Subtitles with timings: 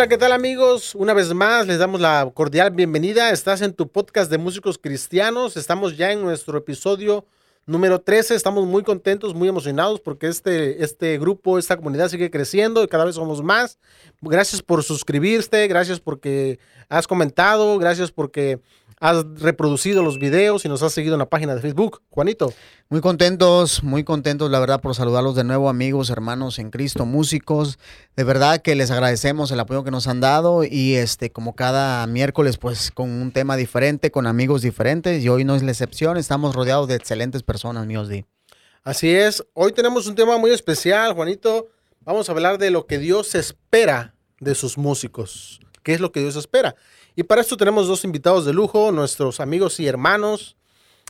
[0.00, 0.94] Hola, ¿qué tal amigos?
[0.94, 3.32] Una vez más les damos la cordial bienvenida.
[3.32, 5.58] Estás en tu podcast de músicos cristianos.
[5.58, 7.26] Estamos ya en nuestro episodio
[7.66, 8.34] número 13.
[8.34, 13.04] Estamos muy contentos, muy emocionados porque este, este grupo, esta comunidad sigue creciendo y cada
[13.04, 13.78] vez somos más.
[14.22, 16.58] Gracias por suscribirte, gracias porque
[16.88, 18.58] has comentado, gracias porque
[19.00, 22.02] has reproducido los videos y nos has seguido en la página de Facebook.
[22.10, 22.52] Juanito.
[22.90, 27.78] Muy contentos, muy contentos, la verdad, por saludarlos de nuevo, amigos, hermanos en Cristo, músicos.
[28.14, 32.06] De verdad que les agradecemos el apoyo que nos han dado y este, como cada
[32.06, 36.18] miércoles, pues con un tema diferente, con amigos diferentes y hoy no es la excepción.
[36.18, 38.26] Estamos rodeados de excelentes personas, míos Di.
[38.84, 39.42] Así es.
[39.54, 41.68] Hoy tenemos un tema muy especial, Juanito.
[42.00, 45.60] Vamos a hablar de lo que Dios espera de sus músicos.
[45.82, 46.76] ¿Qué es lo que Dios espera?
[47.16, 50.56] Y para esto tenemos dos invitados de lujo, nuestros amigos y hermanos,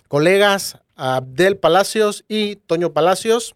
[0.09, 3.55] colegas, Abdel Palacios y Toño Palacios.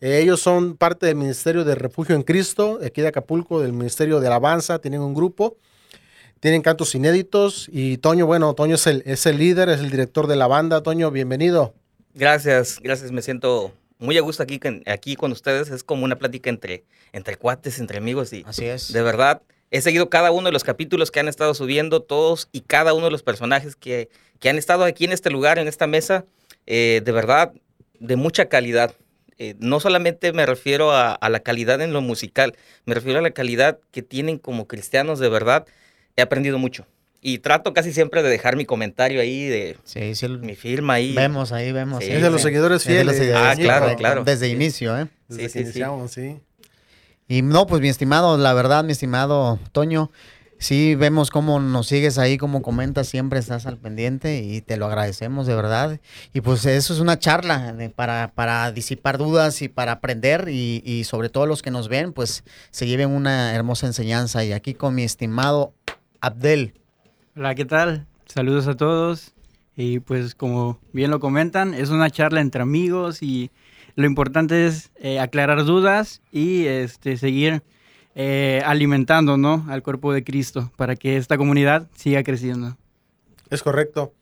[0.00, 3.72] Eh, ellos son parte del Ministerio de Refugio en Cristo, de aquí de Acapulco, del
[3.72, 5.56] Ministerio de Alabanza, tienen un grupo,
[6.40, 10.26] tienen cantos inéditos y Toño, bueno, Toño es el, es el líder, es el director
[10.26, 10.82] de la banda.
[10.82, 11.74] Toño, bienvenido.
[12.14, 16.48] Gracias, gracias, me siento muy a gusto aquí, aquí con ustedes, es como una plática
[16.48, 18.92] entre, entre cuates, entre amigos y Así es.
[18.92, 22.62] de verdad He seguido cada uno de los capítulos que han estado subiendo, todos y
[22.62, 24.08] cada uno de los personajes que,
[24.42, 26.24] han estado aquí en este lugar, en esta mesa,
[26.66, 27.52] eh, de verdad,
[28.00, 28.94] de mucha calidad.
[29.38, 33.30] Eh, no solamente me refiero a, la calidad en lo musical, me refiero a la
[33.30, 35.66] calidad que tienen como cristianos de verdad.
[36.16, 36.86] He aprendido mucho.
[37.22, 41.14] Y trato casi siempre de dejar mi comentario ahí, de sí, sí, mi firma ahí.
[41.14, 42.02] Vemos ahí, vemos.
[42.02, 43.20] es de los seguidores fieles.
[43.34, 44.24] ah, claro, claro.
[44.24, 45.06] Desde inicio, ¿eh?
[45.28, 46.40] Desde sí, sí, sí.
[47.30, 50.10] Y no, pues mi estimado, la verdad, mi estimado Toño,
[50.58, 54.86] sí vemos cómo nos sigues ahí, como comentas, siempre estás al pendiente y te lo
[54.86, 56.00] agradecemos de verdad.
[56.34, 61.04] Y pues eso es una charla para, para disipar dudas y para aprender y, y
[61.04, 62.42] sobre todo los que nos ven, pues
[62.72, 64.44] se lleven una hermosa enseñanza.
[64.44, 65.72] Y aquí con mi estimado
[66.20, 66.74] Abdel.
[67.36, 68.08] Hola, ¿qué tal?
[68.26, 69.34] Saludos a todos.
[69.76, 73.52] Y pues como bien lo comentan, es una charla entre amigos y
[73.96, 77.62] lo importante es eh, aclarar dudas y este, seguir
[78.14, 79.64] eh, alimentando ¿no?
[79.68, 82.76] al cuerpo de Cristo para que esta comunidad siga creciendo.
[83.50, 84.12] Es correcto.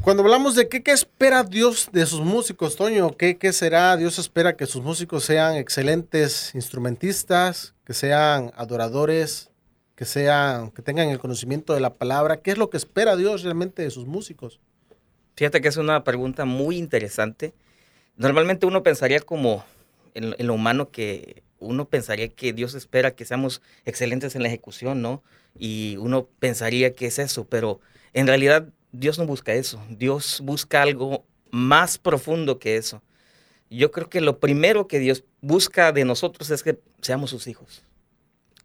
[0.00, 3.96] Cuando hablamos de qué, qué espera Dios de sus músicos, Toño, ¿qué, ¿qué será?
[3.96, 9.50] Dios espera que sus músicos sean excelentes instrumentistas, que sean adoradores,
[9.96, 12.36] que sean, que tengan el conocimiento de la palabra.
[12.36, 14.60] ¿Qué es lo que espera Dios realmente de sus músicos?
[15.34, 17.52] Fíjate que es una pregunta muy interesante
[18.18, 19.64] Normalmente uno pensaría como
[20.14, 25.00] en, lo humano que uno pensaría que Dios espera que seamos excelentes en la ejecución,
[25.00, 25.22] ¿no?
[25.56, 27.80] Y uno pensaría que es eso, pero
[28.12, 29.80] en realidad Dios no busca eso.
[29.88, 33.02] Dios busca algo más profundo que eso.
[33.70, 37.84] Yo creo que lo primero que Dios busca de nosotros es que seamos sus hijos.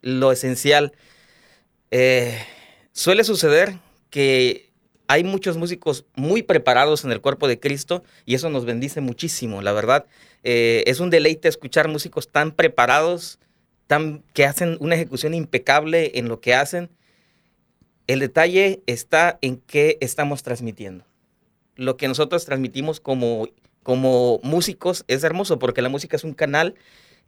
[0.02, 0.94] Lo esencial.
[1.92, 2.44] Eh,
[2.92, 3.78] suele suceder
[4.10, 4.73] que
[5.08, 9.62] hay muchos músicos muy preparados en el cuerpo de Cristo y eso nos bendice muchísimo,
[9.62, 10.06] la verdad.
[10.44, 13.40] Eh, es un deleite escuchar músicos tan preparados,
[13.88, 16.90] tan, que hacen una ejecución impecable en lo que hacen.
[18.08, 21.06] El detalle está en qué estamos transmitiendo.
[21.76, 23.48] Lo que nosotros transmitimos como,
[23.82, 26.76] como músicos es hermoso porque la música es un canal,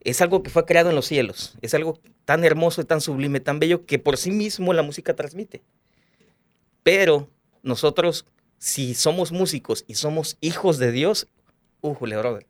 [0.00, 3.58] es algo que fue creado en los cielos, es algo tan hermoso tan sublime, tan
[3.58, 5.62] bello que por sí mismo la música transmite.
[6.82, 7.28] Pero
[7.66, 8.24] nosotros,
[8.58, 11.26] si somos músicos y somos hijos de Dios,
[11.80, 12.46] ujule, brother.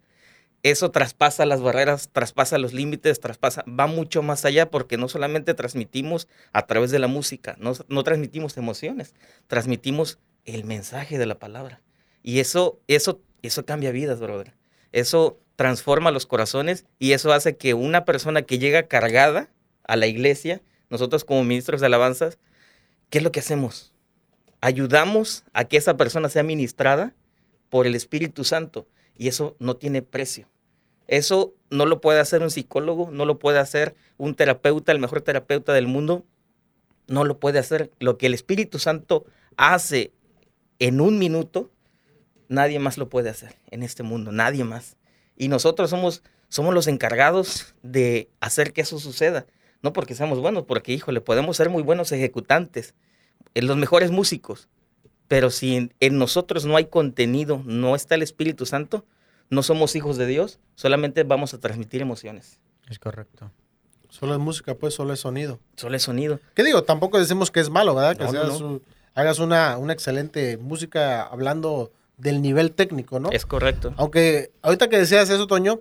[0.63, 5.55] Eso traspasa las barreras, traspasa los límites, traspasa, va mucho más allá porque no solamente
[5.55, 9.15] transmitimos a través de la música, no, no transmitimos emociones,
[9.47, 11.81] transmitimos el mensaje de la palabra.
[12.23, 14.53] Y eso, eso, eso cambia vidas, brother.
[14.93, 19.49] Eso transforma los corazones y eso hace que una persona que llega cargada
[19.85, 20.61] a la iglesia,
[20.91, 22.39] nosotros como ministros de alabanzas,
[23.09, 23.95] ¿qué es lo que hacemos?
[24.61, 27.15] Ayudamos a que esa persona sea ministrada
[27.69, 28.87] por el Espíritu Santo
[29.17, 30.49] y eso no tiene precio.
[31.09, 35.21] Eso no lo puede hacer un psicólogo, no lo puede hacer un terapeuta, el mejor
[35.21, 36.25] terapeuta del mundo,
[37.07, 37.93] no lo puede hacer.
[38.01, 39.25] Lo que el Espíritu Santo
[39.57, 40.13] hace
[40.79, 41.71] en un minuto,
[42.49, 44.97] nadie más lo puede hacer en este mundo, nadie más.
[45.37, 49.47] Y nosotros somos, somos los encargados de hacer que eso suceda.
[49.83, 52.95] No porque seamos buenos, porque, híjole, podemos ser muy buenos ejecutantes,
[53.57, 54.69] en los mejores músicos.
[55.29, 59.05] Pero si en, nosotros no hay contenido, no está el Espíritu Santo,
[59.49, 62.61] no somos hijos de Dios, solamente vamos a transmitir emociones.
[62.89, 63.51] Es correcto.
[64.11, 65.59] Solo es música, pues solo es sonido.
[65.75, 66.39] Solo es sonido.
[66.55, 66.85] ¿Qué digo?
[66.85, 68.17] Tampoco decimos que es malo, ¿verdad?
[68.17, 68.25] Que
[69.15, 73.31] hagas una, una excelente música hablando del nivel técnico, ¿no?
[73.31, 73.95] Es correcto.
[73.97, 75.81] Aunque ahorita que decías eso, Toño,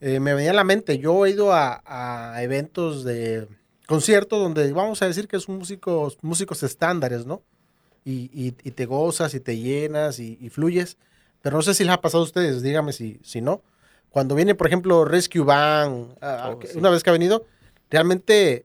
[0.00, 3.48] eh, me venía a la mente, yo he ido a, a eventos de
[3.86, 7.42] concierto donde vamos a decir que son músicos, músicos estándares, ¿no?
[8.04, 10.96] Y, y- y te gozas y te llenas y, y fluyes.
[11.42, 13.62] Pero no sé si les ha pasado a ustedes, dígame si, si no.
[14.10, 16.78] Cuando viene, por ejemplo, Rescue Band, ah, Oh, sí.
[16.78, 17.44] una vez que ha venido,
[17.90, 18.64] realmente,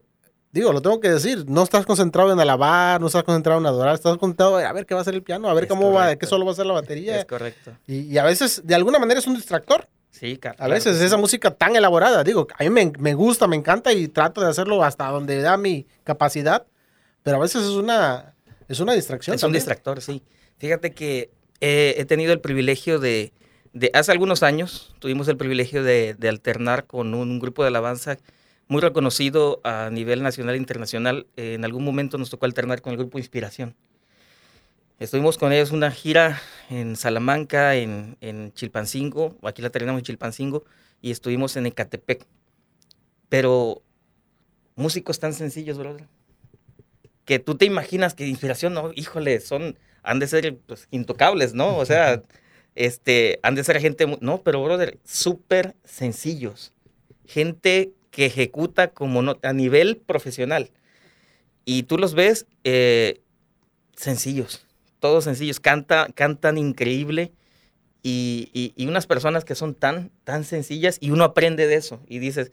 [0.52, 3.94] digo, lo tengo que decir, no estás concentrado en alabar, no estás concentrado en adorar,
[3.94, 5.92] estás concentrado en a ver qué va a hacer el piano, a ver Es cómo
[5.92, 7.20] va, qué solo va a ser la batería.
[7.20, 7.72] Es correcto.
[7.86, 9.88] Y, y a veces, de alguna manera, es un distractor.
[10.12, 13.48] Sí, ca- A claro veces esa música tan elaborada, digo, a mí me, me gusta,
[13.48, 16.66] me encanta y trato de hacerlo hasta donde da mi capacidad,
[17.22, 18.34] pero a veces es una,
[18.68, 19.34] es una distracción.
[19.34, 20.22] Es un distractor, sí.
[20.58, 21.30] Fíjate que
[21.60, 23.32] eh, he tenido el privilegio de,
[23.72, 28.18] de- hace algunos años, tuvimos el privilegio de, de alternar con un grupo de alabanza
[28.68, 31.26] muy reconocido a nivel nacional e internacional.
[31.36, 33.74] Eh, en algún momento nos tocó alternar con el grupo Inspiración.
[35.02, 36.40] Estuvimos con ellos una gira
[36.70, 40.64] en Salamanca, en, en Chilpancingo, aquí la terminamos en Chilpancingo,
[41.00, 42.26] y estuvimos en Ecatepec.
[43.28, 43.82] Pero
[44.76, 46.06] músicos tan sencillos, brother
[47.24, 51.76] que tú te imaginas que inspiración, no, híjole, son, han de ser pues, intocables, ¿no?
[51.76, 52.22] O sea,
[52.74, 56.72] este, han de ser gente, no, pero brother, súper sencillos.
[57.26, 60.70] Gente que ejecuta como no, a nivel profesional.
[61.64, 63.20] Y tú los ves eh,
[63.96, 64.66] sencillos,
[65.02, 67.34] todos sencillos, Canta, cantan increíble.
[68.04, 72.00] Y, y- y unas personas que son tan, tan sencillas y uno aprende de eso.
[72.08, 72.52] Y dices,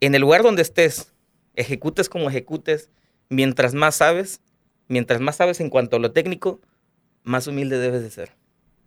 [0.00, 1.12] en el lugar donde estés,
[1.56, 2.90] ejecutes como ejecutes,
[3.28, 4.40] mientras más sabes,
[4.88, 6.60] mientras más sabes en cuanto a lo técnico,
[7.24, 8.32] más humilde debes de ser.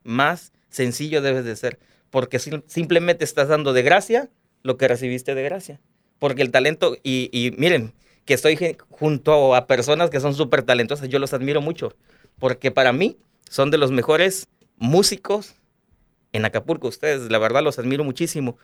[0.04, 1.80] Más sencillo debes de ser.
[2.10, 4.30] Porque sim- simplemente estás dando de gracia
[4.64, 5.82] lo que recibiste de gracia.
[6.20, 7.94] Porque el talento, y, y miren,
[8.26, 11.96] que estoy junto a personas que son súper talentosas, yo los admiro mucho.
[12.40, 13.18] Porque para mí
[13.50, 14.48] son de los mejores
[14.78, 15.56] músicos
[16.34, 16.88] en Acapulco.
[16.88, 18.58] Ustedes, la verdad, los admiro muchísimo.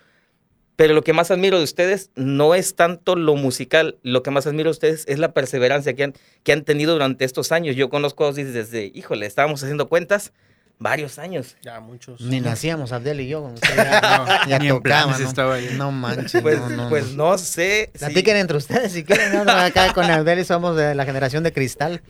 [0.75, 4.47] Pero lo que más admiro de ustedes no es tanto lo musical, lo que más
[4.47, 6.13] admiro de ustedes es la perseverancia que han,
[6.43, 7.75] que han tenido durante estos años.
[7.75, 10.33] Yo conozco a Ozzy desde, híjole, estábamos haciendo cuentas,
[10.81, 11.55] varios años.
[11.61, 12.19] Ya, muchos.
[12.21, 13.41] Ni nacíamos, Abdel y yo.
[13.41, 15.71] cuando usted ya, ya ni tocaba, ¿no?
[15.77, 16.41] No manches.
[16.41, 17.31] Pues no, no, no, pues no.
[17.31, 17.91] no sé.
[17.93, 19.45] si- Platiquen entre ustedes si quieren.
[19.45, 19.51] ¿no?
[19.51, 22.01] Acá con Abdel y somos de la generación de cristal.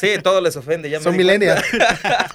[0.00, 0.88] Sí, todo les ofende.
[0.90, 1.62] Ya Son millennials.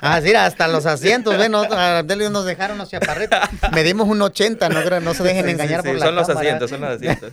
[0.06, 1.56] Ah, sí, hasta los asientos, ¿ven?
[1.56, 3.40] Abdel y yo nos dejaron los chaparritos.
[3.74, 6.16] Medimos un 80, no, creo, no se dejen Sí, sí, engañar sí, por la Son
[6.16, 7.32] los asientos, son los asientos.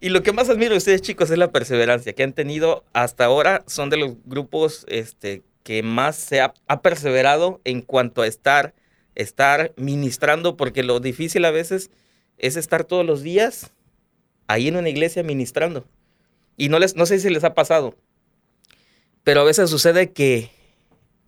[0.00, 3.26] y lo que más admiro de ustedes, chicos, es la perseverancia que han tenido hasta
[3.26, 3.62] ahora.
[3.66, 8.74] Son de los grupos este, que más se ha, ha perseverado en cuanto a estar,
[9.14, 11.92] estar ministrando, porque lo difícil a veces
[12.38, 13.70] es estar todos los días
[14.48, 15.86] ahí en una iglesia ministrando.
[16.56, 17.94] Y no, les, no sé si les ha pasado,
[19.22, 20.50] pero a veces sucede que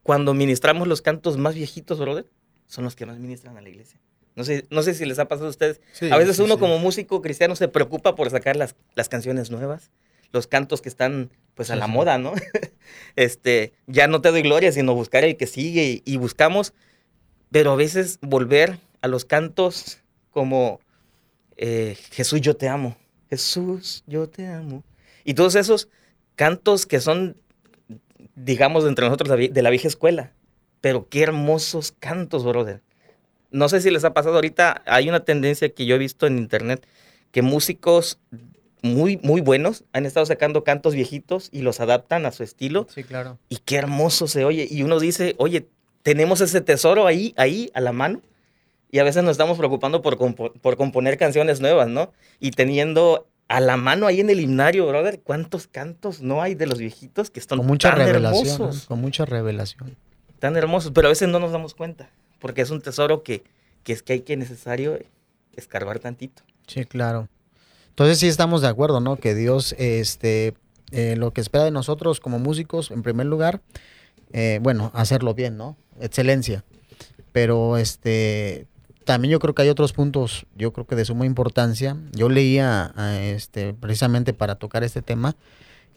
[0.03, 2.27] cuando ministramos los cantos más viejitos, brother,
[2.67, 4.01] son los que más ministran a la iglesia.
[4.35, 5.81] No sé, no sé si les ha pasado a ustedes.
[5.93, 6.61] Sí, a veces sí, uno sí.
[6.61, 9.93] como músico cristiano se preocupa por sacar las, las canciones nuevas,
[10.33, 11.93] los cantos que están pues a Sí, la sí.
[11.93, 12.33] moda, ¿no?
[13.17, 16.73] este, ya no te doy gloria, sino buscar el que sigue y, y buscamos,
[17.51, 19.99] pero a veces volver a los cantos
[20.31, 20.81] como
[21.57, 22.97] eh, Jesús, yo te amo.
[23.31, 24.85] Jesús, yo te amo.
[25.25, 25.89] Y todos esos
[26.35, 27.37] cantos que son,
[28.35, 30.33] digamos, entre nosotros de la vieja escuela.
[30.81, 32.83] Pero qué hermosos cantos, brother.
[33.51, 36.39] No sé si les ha pasado ahorita, hay una tendencia que yo he visto en
[36.39, 36.87] internet,
[37.31, 38.19] que músicos
[38.83, 42.87] muy, muy buenos han estado sacando cantos viejitos y los adaptan a su estilo.
[42.93, 43.39] Sí, claro.
[43.49, 44.67] Y qué hermoso se oye.
[44.71, 45.69] Y uno dice, oye,
[46.03, 48.21] tenemos ese tesoro ahí, ahí, a la mano.
[48.91, 52.13] Y a veces nos estamos preocupando por, compo- por componer canciones nuevas, ¿no?
[52.41, 56.67] Y teniendo a la mano ahí en el himnario, brother, ¿cuántos cantos no hay de
[56.67, 58.47] los viejitos que están Con mucha tan revelación.
[58.49, 58.83] hermosos?
[58.83, 58.89] ¿no?
[58.89, 59.97] Con mucha revelación.
[60.41, 62.11] Tan hermosos, pero a veces no nos damos cuenta,
[62.41, 63.45] porque es un tesoro que,
[63.85, 64.99] que es que hay que necesario
[65.55, 66.43] escarbar tantito.
[66.67, 67.29] Sí, claro.
[67.93, 69.17] Entonces sí estamos de acuerdo, ¿no?
[69.17, 70.55] Que Dios, este,
[70.93, 73.61] eh, lo que espera de nosotros como músicos, en primer lugar,
[74.33, 75.77] eh, bueno, hacerlo bien, ¿no?
[76.01, 76.65] Excelencia.
[77.33, 78.67] Pero este,
[79.05, 81.99] también yo creo que hay otros puntos, yo creo que de suma importancia.
[82.13, 85.37] Yo leía, este, precisamente para tocar este tema,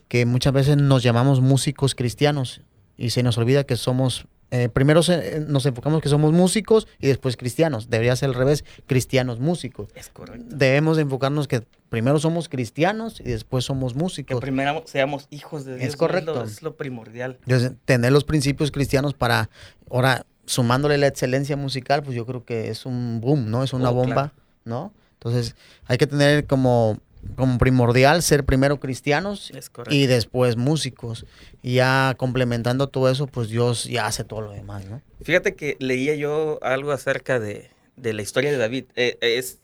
[0.08, 2.60] que muchas veces nos llamamos músicos cristianos
[2.98, 7.08] y se nos olvida que somos, eh, primero se- nos enfocamos que somos músicos y
[7.08, 7.90] después cristianos.
[7.90, 10.46] Debería ser al revés, cristianos músicos Es correcto.
[10.56, 14.40] debemos de enfocarnos que primero somos cristianos y después somos Que músicos.
[14.40, 15.92] primero seamos hijos de Es Dios.
[15.94, 15.98] ¿no?
[15.98, 16.34] correcto.
[16.34, 17.38] lo, es lo primordial.
[17.46, 19.50] Entonces, tener los principios cristianos para,
[19.90, 23.64] ahora, sumándole la excelencia musical, pues yo creo que es un boom, ¿no?
[23.64, 24.32] Es una Oh, bomba, claro.
[24.64, 24.92] ¿no?
[25.14, 26.98] Entonces, hay que tener como,
[27.34, 29.52] como primordial ser primero cristianos
[29.90, 31.26] y después músicos.
[31.62, 35.02] Y ya complementando todo eso, pues Dios ya hace todo lo demás, ¿no?
[35.22, 38.84] Fíjate que leía yo algo acerca de, de la historia de David.
[38.94, 39.58] Eh, es,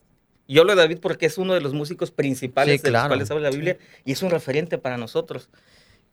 [0.48, 3.04] Yo hablo de David porque es uno de los músicos principales Sí, de claro.
[3.04, 5.48] los cuales habla la Biblia y es un referente para nosotros.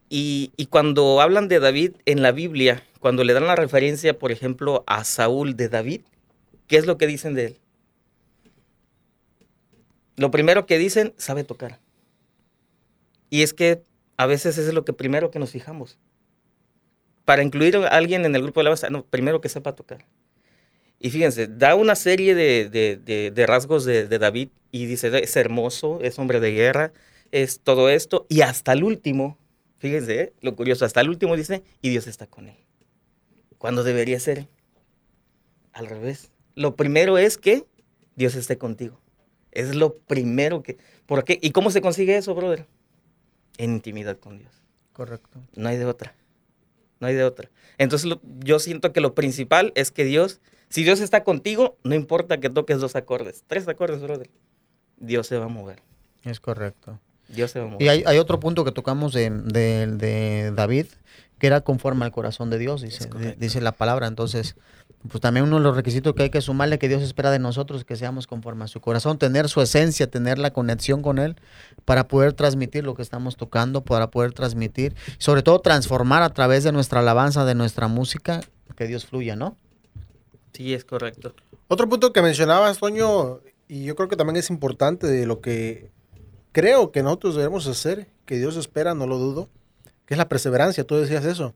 [0.10, 4.32] Y, y cuando hablan de David en la Biblia, cuando le dan la referencia, por
[4.32, 6.02] ejemplo, a Saúl de David,
[6.68, 7.58] ¿qué es lo que dicen de él?
[10.20, 11.80] Lo primero que dicen, sabe tocar.
[13.30, 13.84] Y es que
[14.18, 15.98] a veces es lo que primero que nos fijamos.
[17.24, 20.06] Para incluir a alguien en el grupo de alabanza, no, primero que sepa tocar.
[21.00, 25.38] Y fíjense, da una serie de, de- de- rasgos de, de David y dice, es
[25.38, 26.92] hermoso, es hombre de guerra,
[27.32, 28.26] es todo esto.
[28.28, 29.38] Y hasta el último,
[29.78, 30.34] fíjense, ¿eh?
[30.42, 32.58] lo curioso, hasta el último dice, y Dios está con él.
[33.58, 34.50] Cuando debería ser
[35.72, 36.30] al revés.
[36.56, 37.64] Lo primero es que
[38.18, 39.00] Dios esté contigo.
[39.52, 40.78] Es lo primero que...
[41.06, 41.40] ¿Por qué?
[41.42, 42.68] ¿Y cómo se consigue eso, brother?
[43.58, 44.52] En intimidad con Dios.
[44.94, 45.40] Correcto.
[45.56, 46.14] No hay de otra.
[47.00, 47.50] No hay de otra.
[47.78, 51.96] Entonces lo- yo siento que lo principal es que Dios, si Dios está contigo, no
[51.96, 54.30] importa que toques dos acordes, tres acordes, brother.
[54.98, 55.82] Dios se va a mover.
[56.24, 57.00] Es correcto.
[57.30, 57.82] Dios se va a mover.
[57.82, 60.88] Y hay, hay otro punto que tocamos de, de- de David,
[61.38, 64.08] que era conforme al corazón de Dios, dice, dice la palabra.
[64.08, 64.56] Entonces,
[65.08, 67.86] pues también uno de los requisitos que hay que sumarle que Dios espera de nosotros,
[67.86, 71.38] que seamos conforme a su corazón, tener su esencia, tener la conexión con Él,
[71.86, 76.64] para poder transmitir lo que estamos tocando, para poder transmitir, sobre todo transformar a través
[76.64, 78.42] de nuestra alabanza, de nuestra música,
[78.76, 79.58] que Dios fluya, ¿no?
[80.54, 81.34] Sí, es correcto.
[81.68, 85.92] Otro punto que mencionabas, Toño, y yo creo que también es importante de lo que
[86.52, 89.50] creo que nosotros debemos hacer, que Dios espera, no lo dudo,
[90.06, 90.84] que es la perseverancia.
[90.84, 91.54] Tú decías eso.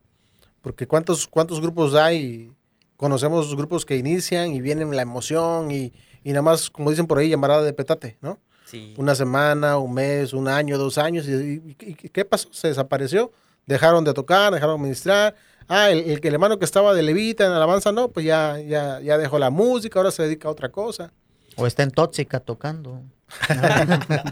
[0.61, 2.51] Porque cuántos, cuántos grupos hay,
[2.97, 7.17] conocemos grupos que inician y vienen la emoción y, y nada más, como dicen por
[7.17, 8.39] ahí, llamarada de petate, ¿no?
[8.65, 8.93] Sí.
[8.97, 11.27] Una semana, un mes, un año, dos años.
[11.27, 12.49] ¿Y, y- y qué pasó?
[12.51, 13.31] Se desapareció.
[13.67, 15.35] Dejaron de tocar, dejaron de ministrar.
[15.67, 18.99] Ah, el, el, el hermano que estaba de levita en alabanza, no, pues ya, ya,
[19.01, 21.13] ya dejó la música, ahora se dedica a otra cosa.
[21.55, 23.01] O está en tóxica tocando.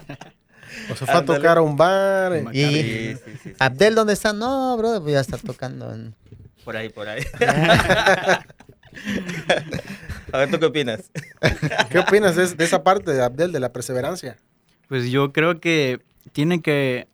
[0.90, 2.32] O se fue a tocar a un bar.
[2.34, 2.44] eh.
[2.52, 3.52] Y- Sí, sí, sí, sí.
[3.58, 4.32] Abdel, ¿dónde está?
[4.32, 5.92] No, bro, pues ya está tocando.
[5.92, 6.14] en-
[6.64, 7.22] Por ahí, por ahí.
[10.32, 11.10] a ver, ¿tú qué opinas?
[11.90, 14.36] ¿Qué opinas de, de esa parte, Abdel, de la perseverancia?
[14.88, 16.00] Pues yo creo que
[16.32, 17.08] tiene que...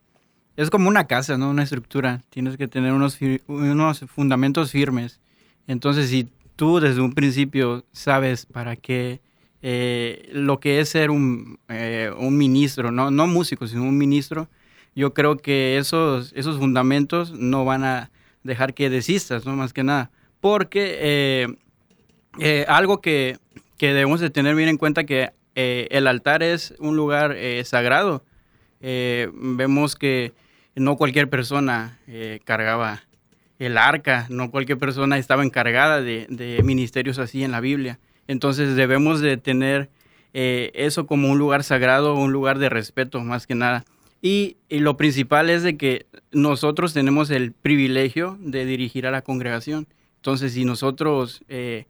[0.56, 1.50] Es como una casa, ¿no?
[1.50, 2.22] Una estructura.
[2.30, 5.20] Tienes que tener unos, unos fundamentos firmes.
[5.66, 9.20] Entonces, si tú desde un principio sabes para qué...
[9.62, 13.10] eh, lo que es ser un, eh, un ministro, ¿no?
[13.10, 14.48] no músico, sino un ministro,
[14.94, 18.10] yo creo que esos, esos fundamentos no van a
[18.42, 19.54] dejar que desistas, ¿no?
[19.56, 20.10] Más que nada.
[20.40, 21.46] Porque eh,
[22.38, 23.38] eh, algo que,
[23.76, 28.24] que debemos de tener bien en cuenta que eh, el altar es un lugar sagrado.
[28.80, 30.32] Vemos que
[30.76, 31.98] no cualquier persona
[32.44, 33.02] cargaba
[33.58, 37.98] el arca, no cualquier persona estaba encargada de, de ministerios así en la Biblia.
[38.28, 39.90] Entonces debemos de tener
[40.32, 43.84] eso como un lugar sagrado, un lugar de respeto más que nada.
[44.20, 49.86] Y, lo principal es de que nosotros tenemos el privilegio de dirigir a la congregación.
[50.16, 51.86] Entonces, si nosotros eh,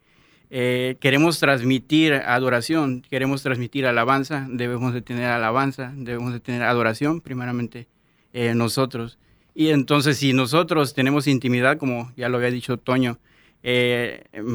[0.51, 7.21] eh, queremos transmitir adoración, queremos transmitir alabanza, debemos de tener alabanza, debemos de tener adoración,
[7.21, 7.89] primeramente
[8.35, 9.19] eh, nosotros.
[9.55, 13.19] Y entonces, si nosotros tenemos intimidad, como ya lo había dicho Toño,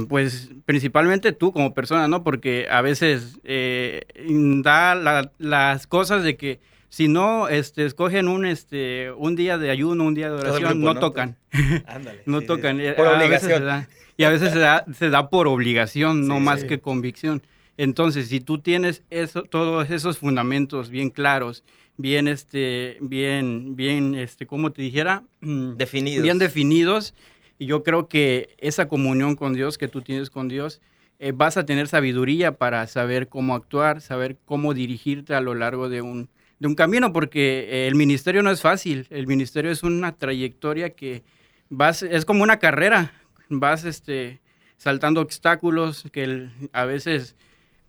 [0.07, 2.23] pues principalmente tú como persona, ¿no?
[2.23, 6.59] Porque a veces da la- las cosas de que
[6.93, 10.85] si no este, escogen un, este, un día de ayuno, un día de oración, grupo,
[10.85, 10.99] no, ¿no?
[10.99, 11.37] tocan.
[11.87, 12.21] Ándale.
[12.27, 12.77] no sí, tocan.
[12.77, 12.83] sí.
[12.85, 13.59] Eh, Por a veces obligación.
[13.61, 17.41] se da- y a veces se da, se da por obligación, no más que convicción.
[17.77, 21.63] Entonces, si tú tienes eso, todos esos fundamentos bien claros,
[21.97, 25.23] bien, este, bien, bien, este, ¿cómo te dijera?
[25.41, 26.21] Mm, Definidos.
[26.21, 27.15] bien definidos.
[27.57, 30.79] Y yo creo que esa comunión con Dios que tú tienes con Dios,
[31.17, 35.89] eh, vas a tener sabiduría para saber cómo actuar, saber cómo dirigirte a lo largo
[35.89, 36.29] de un,
[36.59, 39.07] de un camino, porque eh, el ministerio no es fácil.
[39.09, 41.23] El ministerio es una trayectoria que
[41.69, 43.11] vas, es como una carrera.
[43.49, 44.41] Vas este,
[44.77, 47.35] saltando obstáculos que a veces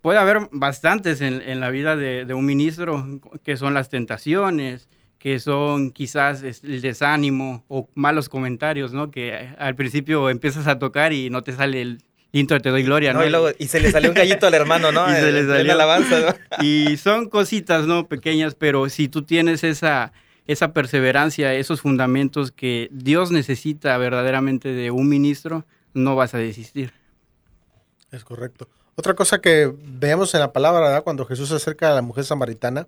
[0.01, 4.87] puede haber bastantes en, la vida de, de un ministro, que son las tentaciones,
[5.25, 9.09] que son quizás el desánimo o malos comentarios, ¿no?
[9.09, 12.03] Que eh, al principio empiezas a tocar y no te sale el
[12.39, 13.19] intro Te doy gloria, ¿no?
[13.19, 15.07] No, y, luego- y se le salió un gallito al hermano, ¿no?
[15.11, 15.71] Y se le En salió.
[15.73, 16.35] alabanza, ¿no?
[16.65, 18.07] Y son cositas, ¿no?
[18.07, 20.11] Pequeñas, pero si tú tienes esa,
[20.47, 26.93] esa perseverancia, esos fundamentos que Dios necesita verdaderamente de un ministro, no vas a desistir.
[28.11, 28.69] Es correcto.
[28.95, 31.03] Otra cosa que vemos en la palabra, ¿verdad?
[31.03, 32.87] Cuando Jesús se acerca a la mujer samaritana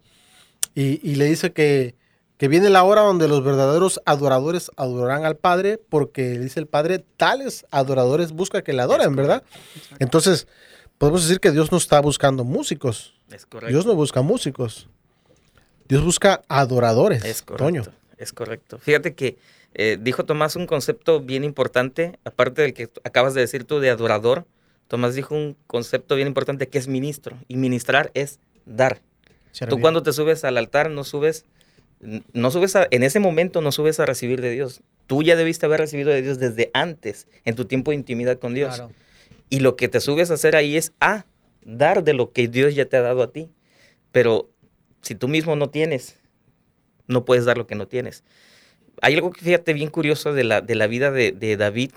[0.74, 1.96] y, y le dice que,
[2.38, 7.04] que viene la hora donde los verdaderos adoradores adorarán al Padre, porque dice el Padre,
[7.18, 9.44] tales adoradores busca que le adoren, ¿verdad?
[10.00, 10.48] Entonces,
[10.98, 13.72] podemos decir que Dios no está buscando músicos, Es correcto.
[13.74, 14.88] Dios no busca músicos.
[15.88, 17.24] Dios busca adoradores.
[17.26, 17.84] Es Toño.
[17.84, 17.92] correcto.
[18.18, 18.78] Es correcto.
[18.80, 19.38] Fíjate que
[19.74, 23.90] eh, dijo Tomás un concepto bien importante, aparte del que acabas de decir tú de
[23.90, 24.46] adorador.
[24.88, 27.38] Tomás dijo un concepto bien importante que es ministro.
[27.48, 29.02] Y ministrar es dar.
[29.70, 31.46] Tú cuando te subes al altar no subes,
[32.34, 34.82] no subes a- en ese momento no subes a recibir de Dios.
[35.08, 38.54] Tú ya debiste haber recibido de Dios desde antes, en tu tiempo de intimidad con
[38.54, 38.76] Dios.
[38.76, 38.92] Claro.
[39.50, 41.26] Y lo que te subes a hacer ahí es a
[41.64, 43.50] dar de lo que Dios ya te ha dado a ti.
[44.12, 44.50] Pero
[45.02, 46.18] si tú mismo no tienes,
[47.08, 48.24] no puedes dar lo que no tienes.
[49.02, 51.92] Hay algo que fíjate bien curioso de la, de la vida de, de David.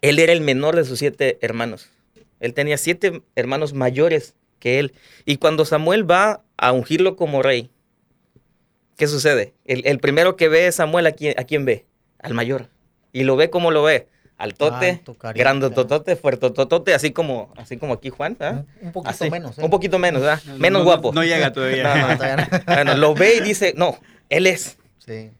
[0.00, 1.90] Él era el menor de sus siete hermanos.
[2.38, 4.92] Él tenía siete hermanos mayores que él.
[5.24, 7.70] Y cuando Samuel va a ungirlo como rey,
[8.96, 9.54] ¿qué sucede?
[9.64, 11.86] El, el primero que ve Samuel, ¿a quién, ¿a quién ve?
[12.18, 12.68] Al mayor.
[13.12, 14.08] Y lo ve como lo ve.
[14.38, 15.40] Al tote, Alto, carita.
[15.44, 18.64] grandototote, fuertototote, así como, así como aquí Juan, ¿verdad?
[18.80, 19.56] Un, poquito Así, menos.
[19.56, 19.62] ¿eh?
[19.62, 20.42] Un poquito menos, ¿verdad?
[20.46, 21.12] No, Menos no, guapo.
[21.12, 21.94] No llega todavía.
[21.94, 22.16] No, no.
[22.16, 22.74] Todavía no.
[22.74, 23.98] Bueno, lo ve y dice, no,
[24.30, 24.78] él es.
[24.98, 25.30] Sí.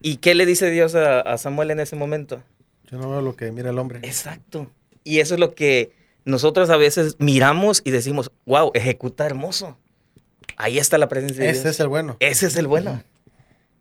[0.00, 2.42] ¿Y qué le dice Dios a, a Samuel en ese momento?
[2.88, 3.98] Yo no veo lo que mira el hombre.
[4.02, 4.70] Exacto.
[5.02, 5.92] Y eso es lo que
[6.24, 9.76] nosotros a veces miramos y decimos, wow, ejecuta hermoso.
[10.60, 11.74] Ahí está la presencia de Ese Dios.
[11.76, 12.16] es el bueno.
[12.18, 13.02] Ese es el bueno.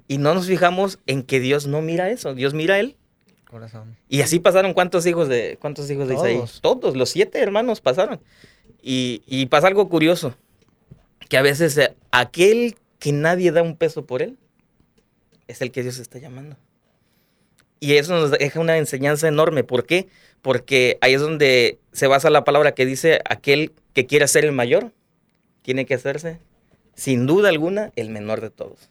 [0.08, 2.96] Y no nos fijamos en que Dios no mira eso, Dios mira a él.
[3.46, 3.98] Corazón.
[4.08, 6.36] Y así pasaron cuántos hijos de cuántos hijos de Isaí.
[6.36, 6.62] Todos.
[6.62, 8.22] Todos, los siete hermanos pasaron.
[8.82, 10.36] Y, y pasa algo curioso,
[11.30, 14.38] que a veces eh, aquel que nadie da un peso por él,
[15.48, 16.58] es el que Dios está llamando.
[17.80, 19.64] Y eso nos deja una enseñanza enorme.
[19.64, 20.08] ¿Por qué?
[20.44, 24.52] Porque ahí es donde se basa la palabra que dice, aquel que quiera ser el
[24.52, 24.92] mayor,
[25.64, 26.40] tiene que hacerse,
[26.98, 28.90] sin duda alguna, el menor de todos.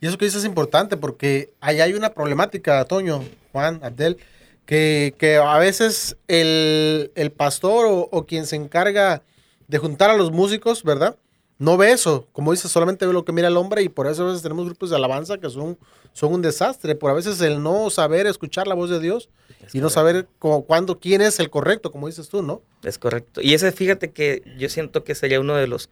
[0.00, 4.18] Y eso que dices es importante porque ahí hay una problemática, Toño, Juan, Abdel,
[4.66, 9.22] que, que a veces el, el pastor o, o quien se encarga
[9.68, 11.16] de juntar a los músicos, ¿verdad?
[11.58, 12.26] No ve eso.
[12.32, 14.66] Como dices, solamente ve lo que mira el hombre y por eso a veces tenemos
[14.66, 15.78] grupos de alabanza que son,
[16.12, 16.94] son un desastre.
[16.94, 19.30] Por a veces el no saber escuchar la voz de Dios
[19.64, 22.60] Es y no saber cómo- cuándo, quién es el correcto, como dices tú, ¿no?
[22.82, 23.40] Es correcto.
[23.40, 25.88] Y ese, fíjate que yo siento que sería uno de los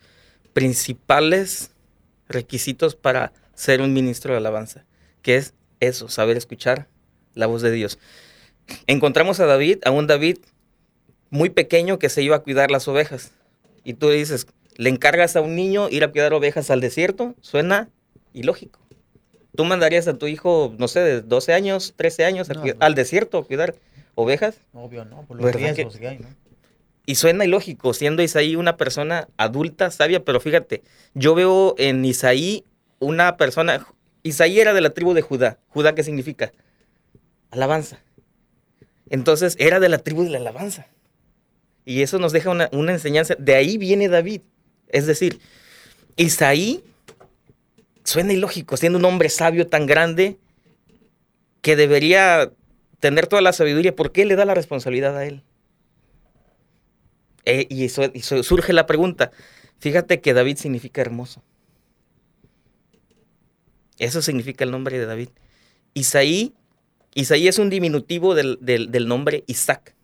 [0.54, 1.70] principales
[2.28, 4.84] requisitos para ser un ministro de alabanza,
[5.20, 6.88] que es eso, saber escuchar
[7.34, 7.98] la voz de Dios.
[8.86, 10.38] Encontramos a David, a un David
[11.30, 13.32] muy pequeño que se iba a cuidar las ovejas.
[13.82, 17.90] Y tú dices, le encargas a un niño ir a cuidar ovejas al desierto, suena
[18.32, 18.80] ilógico.
[19.56, 23.38] ¿Tú mandarías a tu hijo, no sé, de 12 años, 13 años No, al desierto
[23.38, 23.74] a cuidar
[24.14, 24.56] ovejas?
[24.72, 25.22] Obvio, ¿no?
[25.26, 26.28] Por los ¿Verdad que- riesgos que hay, ¿no?
[27.06, 32.64] Y suena ilógico, siendo Isaí una persona adulta, sabia, pero fíjate, yo veo en Isaí
[32.98, 33.86] una persona,
[34.22, 35.58] Isaí era de la tribu de Judá.
[35.68, 36.52] ¿Judá qué significa?
[37.50, 38.00] Alabanza.
[39.10, 40.86] Entonces era de la tribu de la alabanza.
[41.84, 43.34] Y eso nos deja una, una enseñanza.
[43.38, 44.40] De ahí viene David.
[44.88, 45.40] Es decir,
[46.16, 46.82] Isaí
[48.04, 50.38] suena ilógico, siendo un hombre sabio tan grande
[51.60, 52.50] que debería
[53.00, 53.94] tener toda la sabiduría.
[53.94, 55.42] ¿Por qué le da la responsabilidad a él?
[57.46, 59.30] Eh, y, eso- y surge la pregunta.
[59.80, 61.42] Fíjate que David significa hermoso.
[63.98, 65.28] Eso significa el nombre de David.
[65.94, 66.52] Isaí,
[67.14, 69.94] Isaí es un diminutivo del, del- del nombre Isaac.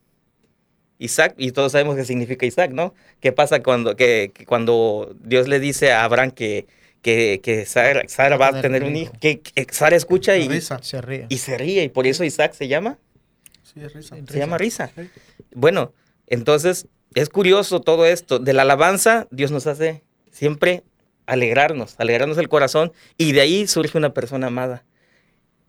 [0.98, 2.94] Isaac, y todos sabemos qué significa Isaac, ¿no?
[3.20, 6.66] ¿Qué pasa cuando, que, que cuando Dios le dice a Abraham que,
[7.00, 9.12] que, que Sara, Sara va a tener un hijo?
[9.18, 10.60] Que, que Sara escucha y.
[10.60, 11.26] Se ríe.
[11.30, 12.98] y se ríe, y por eso Isaac se llama
[13.62, 14.16] Sí, es risa.
[14.28, 14.90] se llama risa.
[15.54, 15.94] Bueno,
[16.26, 18.38] entonces es curioso todo esto.
[18.38, 20.84] De la alabanza, Dios nos hace siempre
[21.26, 24.84] alegrarnos, alegrarnos el corazón y de ahí surge una persona amada.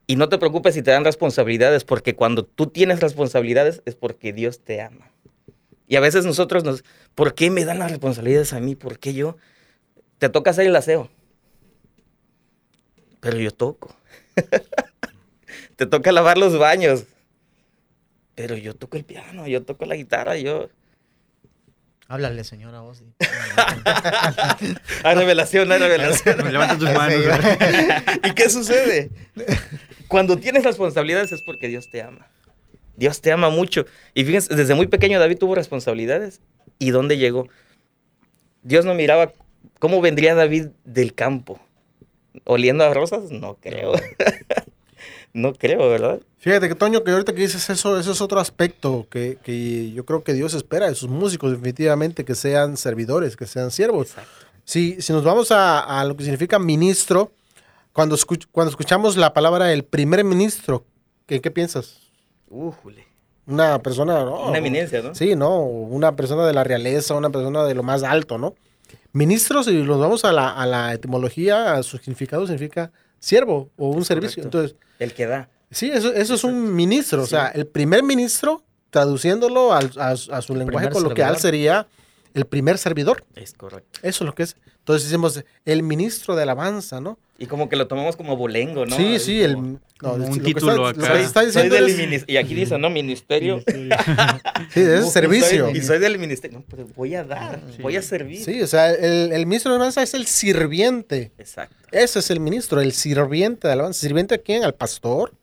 [0.07, 4.33] Y no te preocupes si te dan responsabilidades, porque cuando tú tienes responsabilidades es porque
[4.33, 5.11] Dios te ama.
[5.87, 6.83] Y a veces nosotros nos,
[7.15, 8.75] ¿por qué me dan las responsabilidades a mí?
[8.75, 9.37] ¿Por qué yo?
[10.17, 11.09] Te toca hacer el aseo.
[13.19, 13.95] Pero yo toco.
[15.75, 17.05] te toca lavar los baños.
[18.35, 20.69] Pero yo toco el piano, yo toco la guitarra, yo...
[22.11, 23.01] Háblale, señora vos.
[25.03, 26.37] Hay revelación, hay revelación.
[26.51, 27.23] Levanta tus manos.
[28.25, 29.11] ¿Y qué sucede?
[30.09, 32.27] Cuando tienes responsabilidades es porque Dios te ama.
[32.97, 33.85] Dios te ama mucho.
[34.13, 36.41] Y fíjense, desde muy pequeño David tuvo responsabilidades.
[36.79, 37.47] ¿Y dónde llegó?
[38.61, 39.31] Dios no miraba
[39.79, 41.61] cómo vendría David del campo.
[42.43, 43.31] ¿Oliendo a rosas?
[43.31, 43.93] No creo.
[45.33, 46.19] No creo, ¿verdad?
[46.37, 50.05] Fíjate que Toño, que ahorita que dices eso, eso es otro aspecto que, que yo
[50.05, 54.09] creo que Dios espera de sus músicos, definitivamente, que sean servidores, que sean siervos.
[54.09, 54.31] Exacto.
[54.65, 57.31] Si, si nos vamos a, a lo que significa ministro,
[57.93, 60.85] cuando, escuch- cuando escuchamos la palabra el primer ministro,
[61.25, 61.99] ¿qué, qué piensas?
[62.49, 63.05] Újule.
[63.47, 64.47] Una persona, ¿no?
[64.49, 65.15] Una eminencia, ¿no?
[65.15, 65.61] Sí, ¿no?
[65.61, 68.55] Una persona de la realeza, una persona de lo más alto, ¿no?
[69.13, 73.87] Ministro, si nos vamos a la, a la etimología, a su significado significa siervo o
[73.91, 74.43] un servicio.
[74.43, 75.47] Entonces, El que da.
[75.69, 77.21] sí, eso, eso es un ministro.
[77.23, 81.41] O sea, el primer ministro, traduciéndolo al- a, a su lenguaje coloquial, servidor.
[81.41, 81.87] sería
[82.33, 83.23] el primer servidor.
[83.35, 83.99] Es correcto.
[84.03, 84.57] Eso es lo que es.
[84.81, 87.17] Entonces decimos el ministro de alabanza, ¿no?
[87.37, 88.95] Y como que lo tomamos como bolengo, ¿no?
[88.95, 89.55] sí, sí, el.
[89.55, 91.13] como, No, como lo un que título está- lo acá.
[91.13, 92.89] que está Soy diciendo del es- minis- y aquí dice, ¿no?
[92.91, 93.63] Ministerio.
[93.65, 95.69] Sí, es Soy- servicio.
[95.71, 96.59] y soy del ministerio.
[96.59, 97.81] No, pero voy a dar, Sí.
[97.81, 98.43] voy a servir.
[98.43, 101.31] Sí, o sea, el, el ministro de alabanza es el sirviente.
[101.37, 101.75] Exacto.
[101.91, 103.99] Ese es el ministro, el sirviente de alabanza.
[104.01, 104.63] ¿Sirviente a quién?
[104.63, 105.33] Al pastor,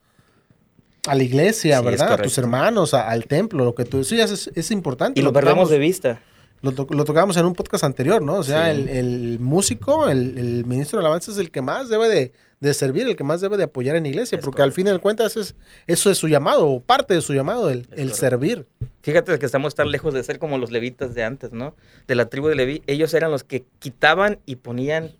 [1.07, 2.13] a la iglesia, Sí, ¿verdad?
[2.13, 5.19] A tus hermanos, a- al templo, lo que tú decías es, es importante.
[5.21, 6.21] Y lo perdemos tocamos- de vista.
[6.61, 8.35] Lo, to- lo tocamos en un podcast anterior, ¿no?
[8.37, 8.81] O sea, Sí.
[8.81, 12.75] el, el músico, el, el ministro de alabanza es el que más debe de, de
[12.75, 14.91] servir, el que más debe de apoyar en la iglesia, Es porque al fin y
[14.91, 15.55] al cuentas es,
[15.87, 18.67] eso es su llamado, o parte de su llamado, el, el servir.
[19.03, 21.77] Fíjate que estamos tan lejos de ser como los levitas de antes, ¿no?
[22.09, 22.83] De la tribu de Leví.
[22.89, 25.13] Ellos eran los que quitaban y ponían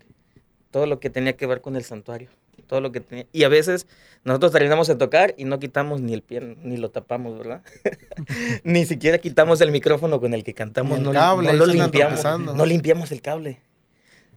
[0.71, 2.29] todo lo que tenía que ver con el santuario.
[2.69, 3.25] Todo lo que tenía.
[3.33, 3.87] Y a veces
[4.23, 7.63] nosotros terminamos de tocar y no quitamos ni el pie, ni lo tapamos, ¿verdad?
[8.63, 10.99] ni siquiera quitamos el micrófono con el que cantamos.
[10.99, 12.23] El no, cable, no ahí lo limpiamos.
[12.23, 13.59] No limpiamos el cable.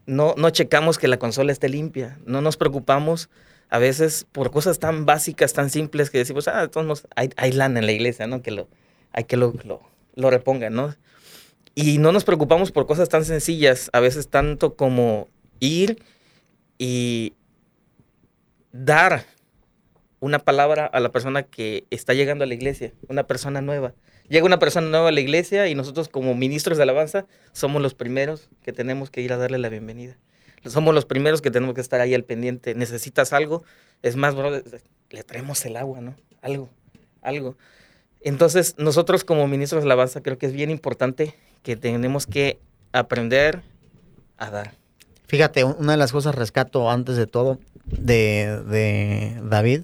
[0.06, 2.18] No, no checamos que la consola esté limpia.
[2.24, 3.28] No nos preocupamos
[3.68, 7.80] a veces por cosas tan básicas, tan simples que decimos, ah, modos, hay, hay lana
[7.80, 8.40] en la iglesia, ¿no?
[8.40, 8.66] Que lo,
[9.12, 9.82] hay que lo, lo,
[10.14, 10.96] lo repongan, ¿no?
[11.74, 15.28] Y no nos preocupamos por cosas tan sencillas, a veces tanto como
[15.60, 16.02] ir
[16.78, 17.34] y
[18.72, 19.26] dar
[20.20, 23.94] una palabra a la persona que está llegando a la iglesia, una persona nueva.
[24.28, 27.94] Llega una persona nueva a la iglesia y nosotros como ministros de alabanza somos los
[27.94, 30.16] primeros que tenemos que ir a darle la bienvenida.
[30.64, 32.74] Somos los primeros que tenemos que estar ahí al pendiente.
[32.74, 33.64] ¿Necesitas algo?
[34.02, 34.62] Es más, brother,
[35.10, 36.14] le traemos el agua, ¿no?
[36.40, 36.70] Algo,
[37.20, 37.56] algo.
[38.20, 42.60] Entonces, nosotros como ministros de alabanza creo que es bien importante que tenemos que
[42.92, 43.62] aprender
[44.38, 44.81] a dar.
[45.32, 49.80] Fíjate, un- una de las cosas rescato antes de todo de, de David,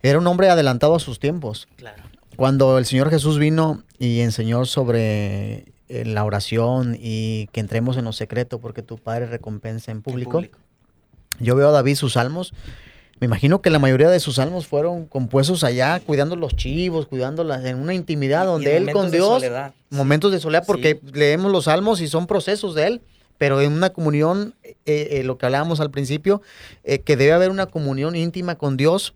[0.00, 1.68] era un hombre adelantado a sus tiempos.
[1.76, 2.02] Claro.
[2.34, 8.06] Cuando el Señor Jesús vino y enseñó sobre eh, la oración y que entremos en
[8.06, 10.42] lo secreto porque tu Padre recompensa en público,
[11.38, 12.54] yo veo a David sus salmos.
[13.20, 17.62] Me imagino que la mayoría de sus salmos fueron compuestos allá, cuidando los chivos, cuidándolas
[17.66, 19.74] en una intimidad donde él con momentos de Dios, soledad.
[19.90, 21.10] momentos de soledad, porque Sí.
[21.12, 23.02] leemos los salmos y son procesos de él,
[23.38, 26.42] pero en una comunión, eh, eh, lo que hablábamos al principio,
[26.84, 29.14] eh, que debe haber una comunión íntima con Dios.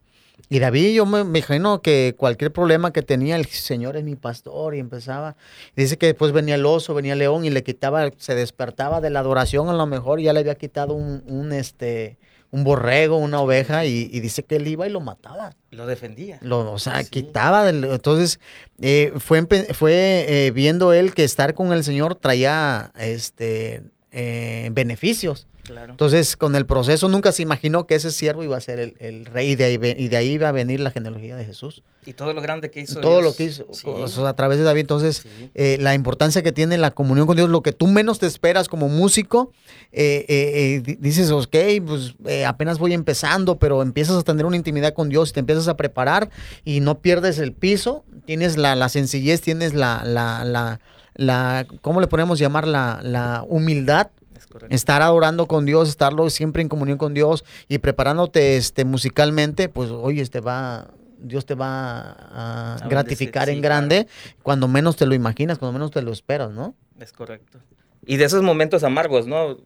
[0.49, 4.15] Y David, yo me, me imagino que cualquier problema que tenía, el Señor es mi
[4.15, 5.37] pastor, y empezaba.
[5.77, 9.11] Dice que después venía el oso, venía el león y le quitaba, se despertaba de
[9.11, 12.19] la adoración, a lo mejor ya le había quitado un, un, este,
[12.53, 15.55] un borrego, una oveja, y, y dice que él iba y lo mataba.
[15.73, 16.39] Lo defendía.
[16.41, 17.11] Lo, o sea, Sí.
[17.11, 17.65] quitaba.
[17.65, 18.39] del- entonces,
[18.81, 23.83] eh, fue, fue eh, viendo él que estar con el Señor traía este,
[24.21, 25.47] eh, beneficios.
[25.63, 25.91] Claro.
[25.93, 29.27] Entonces, con el proceso nunca se imaginó que ese siervo iba a ser el, el
[29.27, 31.83] rey y de, ahí, y de ahí iba a venir la genealogía de Jesús.
[32.07, 33.01] Y todo lo grande que hizo.
[33.01, 33.25] Todo Dios.
[33.25, 33.83] lo que hizo Sí.
[33.87, 34.81] o sea, a través de David.
[34.81, 35.51] Entonces, Sí.
[35.55, 38.67] eh, la importancia que tiene la comunión con Dios, lo que tú menos te esperas
[38.67, 39.53] como músico,
[39.93, 41.55] eh, eh, di- dices, ok,
[41.87, 42.15] pues
[42.47, 45.77] apenas voy empezando, pero empiezas a tener una intimidad con Dios y te empiezas a
[45.77, 46.31] preparar
[46.65, 50.81] y no pierdes el piso, tienes la, la sencillez, tienes la, la, la,
[51.19, 52.67] la, ¿cómo le podemos llamar?
[52.67, 57.79] La, la humildad Es estar adorando con Dios, estarlo siempre en comunión con Dios y
[57.79, 64.07] preparándote este musicalmente, pues oye, te va Dios te va a A gratificar en grande
[64.45, 66.77] cuando menos te lo imaginas, cuando menos te lo esperas, ¿no?
[67.01, 67.59] Es correcto.
[68.07, 69.59] Y de esos momentos amargos, ¿no?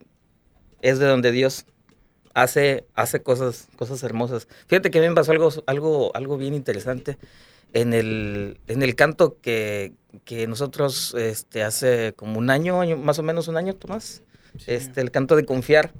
[0.81, 1.67] Es de donde Dios
[2.33, 4.47] hace, hace cosas, cosas hermosas.
[4.65, 7.19] Fíjate que a mí me pasó algo, algo, algo bien interesante.
[7.73, 9.93] En el, en el canto que,
[10.25, 14.23] que nosotros este, hace como un año, año, más o menos un año, Tomás,
[14.67, 15.91] este, el canto de confiar,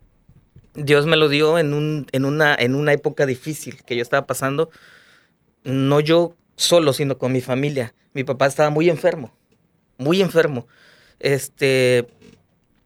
[0.76, 4.26] Dios me lo dio en, un, en, una, en una época difícil que yo estaba
[4.26, 4.69] pasando,
[5.63, 7.93] no yo solo, sino con mi familia.
[8.13, 9.34] Mi papá estaba muy enfermo,
[9.97, 10.67] muy enfermo.
[11.19, 12.08] Este,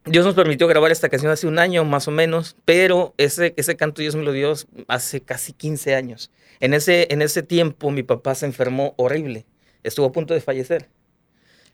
[0.06, 3.76] Dios nos permitió grabar esta canción hace un año más o menos, pero ese, ese
[3.76, 4.54] canto Dios me lo dio
[4.88, 6.32] hace casi 15 años.
[6.60, 9.46] En ese, en ese tiempo mi papá se enfermó horrible,
[9.84, 10.90] estuvo a punto de fallecer.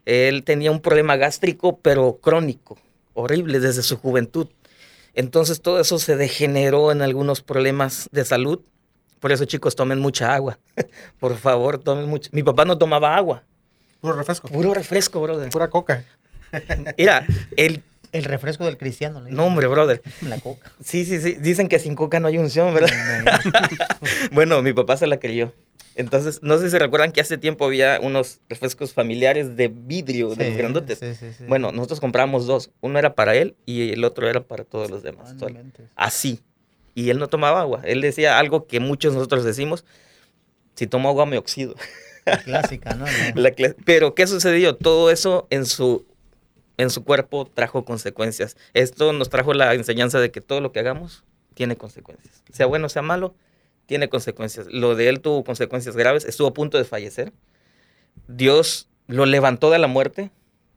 [0.05, 2.77] Él tenía un problema gástrico, pero crónico,
[3.13, 4.47] horrible desde su juventud.
[5.13, 8.59] Entonces todo eso se degeneró en algunos problemas de salud.
[9.19, 10.59] Por eso chicos, tomen mucha agua.
[11.19, 12.29] Por favor, tomen mucha.
[12.33, 13.43] Mi papá no tomaba agua.
[14.01, 14.49] Puro refresco.
[14.49, 15.49] Puro refresco, brother.
[15.49, 16.03] Pura coca.
[16.97, 19.21] Mira, el El refresco del cristiano.
[19.21, 20.01] le No, hombre, brother.
[20.21, 20.71] La coca.
[20.83, 21.33] Sí, sí, sí.
[21.39, 22.89] Dicen que sin coca no hay unción, ¿verdad?
[24.31, 25.53] bueno, mi papá se la creyó.
[25.95, 30.45] Entonces, no sé si recuerdan que hace tiempo había unos refrescos familiares de vidrio, de
[30.45, 30.99] los Sí, grandotes.
[30.99, 31.43] sí, sí, sí.
[31.47, 32.71] Bueno, nosotros compramos dos.
[32.82, 35.29] Uno era para él y el otro era para todos los demás.
[35.34, 35.89] Ah, Solo- inventes.
[35.95, 36.41] Así.
[36.95, 37.82] Y él no tomaba agua.
[37.86, 39.86] Él decía algo que muchos nosotros decimos,
[40.75, 41.75] si tomo agua me oxido.
[42.25, 43.06] La clásica, ¿no?
[43.36, 44.75] La- cla- Pero, ¿qué sucedió?
[44.75, 46.06] Todo eso en su,
[46.77, 48.58] en su cuerpo trajo consecuencias.
[48.73, 52.41] Esto nos trajo la enseñanza de que todo lo que hagamos tiene consecuencias.
[52.51, 53.36] Sea bueno, sea malo,
[53.93, 54.65] tiene consecuencias.
[54.71, 56.25] Lo de él tuvo consecuencias graves.
[56.25, 57.32] Estuvo a punto de fallecer.
[58.27, 60.32] Dios lo levantó de la muerte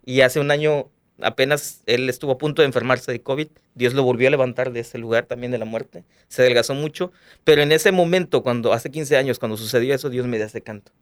[0.04, 0.90] y hace un año
[1.22, 3.48] apenas él estuvo a punto de enfermarse de COVID.
[3.74, 6.04] Dios lo volvió a levantar de ese lugar también de la muerte.
[6.28, 7.10] Se adelgazó mucho.
[7.42, 10.60] Pero en ese momento, cuando hace 15 años, cuando sucedió eso, Dios me dio ese
[10.60, 10.92] canto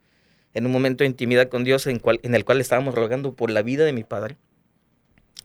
[0.52, 3.50] en un momento de intimidad con Dios en, cual- en el cual estábamos rogando por
[3.50, 4.36] la vida de mi padre,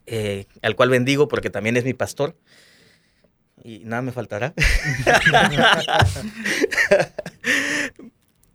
[0.06, 2.36] eh, al cual bendigo porque también es mi pastor.
[3.64, 4.54] Y nada me faltará.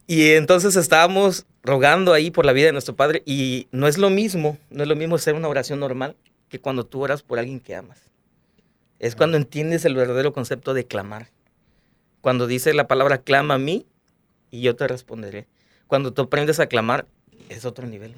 [0.06, 4.10] y entonces estábamos rogando ahí por la vida de nuestro padre y no es lo
[4.10, 6.16] mismo, no es lo mismo hacer una oración normal
[6.48, 7.98] que cuando tú oras por alguien que amas.
[8.98, 11.28] Es cuando entiendes el verdadero concepto de clamar.
[12.20, 13.86] Cuando dice la palabra clama a mí
[14.50, 15.46] y yo te responderé.
[15.86, 17.06] Cuando tú aprendes a clamar,
[17.48, 18.14] es otro nivel.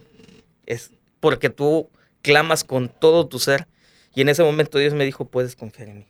[0.66, 1.88] Es porque tú
[2.22, 3.66] clamas con todo tu ser.
[4.14, 6.07] Y en ese momento Dios me dijo, puedes confiar en mí.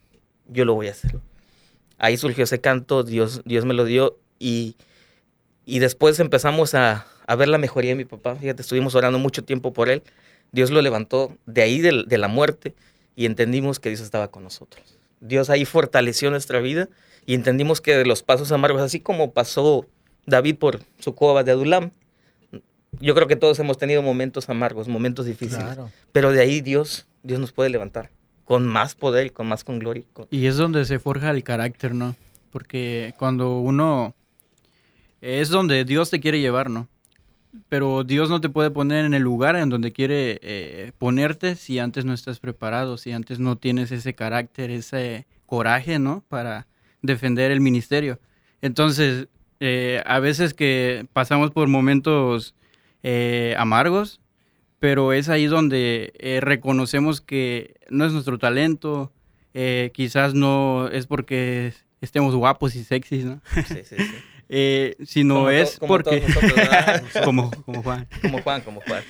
[0.49, 1.19] Yo lo voy a hacer.
[1.99, 4.77] Ahí surgió ese canto, Dios, Dios me lo dio y,
[5.65, 8.37] y después empezamos a, a ver la mejoría de mi papá.
[8.37, 10.03] Fíjate, estuvimos orando mucho tiempo por él.
[10.53, 12.75] Dios lo levantó de ahí del- de, la muerte
[13.17, 14.99] y entendimos que Dios estaba con nosotros.
[15.21, 16.89] Dios ahí fortaleció nuestra vida
[17.25, 19.87] y entendimos que de los pasos amargos, así como pasó
[20.27, 21.91] David por su cueva de Adulam,
[23.01, 25.91] yo creo que todos hemos tenido momentos amargos, momentos difíciles, Claro.
[26.13, 28.11] pero de ahí Dios, Dios nos puede levantar
[28.47, 30.05] con más poder y con más con gloria.
[30.31, 32.15] Y es donde se forja el carácter, ¿no?
[32.51, 34.15] Porque cuando uno...
[35.21, 36.89] Es donde Dios te quiere llevar, ¿no?
[37.69, 41.81] Pero Dios no te puede poner en el lugar en donde quiere eh, ponerte si
[41.81, 46.23] antes no estás preparado, si antes no tienes ese carácter, ese coraje, ¿no?
[46.29, 46.69] Para
[47.03, 48.21] defender el ministerio.
[48.63, 49.27] Entonces,
[49.59, 52.55] eh, a veces que pasamos por momentos
[53.03, 54.21] eh, amargos,
[54.79, 59.13] pero es ahí donde eh, reconocemos que no es nuestro talento,
[59.55, 63.41] eh, quizás no es porque estemos guapos y sexys, ¿no?
[63.55, 63.97] Sí, sí, sí.
[64.49, 66.19] Eh, sino Como es como porque...
[66.19, 67.05] todos nosotros, ¿verdad?
[67.25, 68.07] como, como Juan.
[68.23, 69.03] como Juan, como Juan.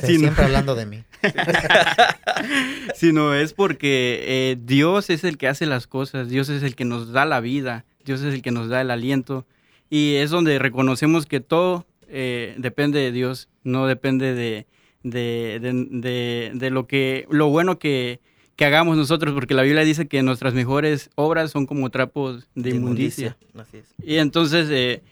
[0.00, 1.04] Siempre hablando de mí.
[2.94, 6.84] sino es porque eh, Dios es el que hace las cosas, Dios es el que
[6.84, 9.46] nos da la vida, Dios es el que nos da el aliento
[9.90, 14.66] y es donde reconocemos que todo eh, depende de Dios, no depende de, de,
[15.04, 18.18] de- de- de lo que lo bueno que,
[18.56, 22.70] que hagamos nosotros, porque la Biblia dice que nuestras mejores obras son como trapos de,
[22.70, 23.36] inmundicia.
[23.60, 23.94] Así es.
[24.04, 25.02] Y entonces, eh,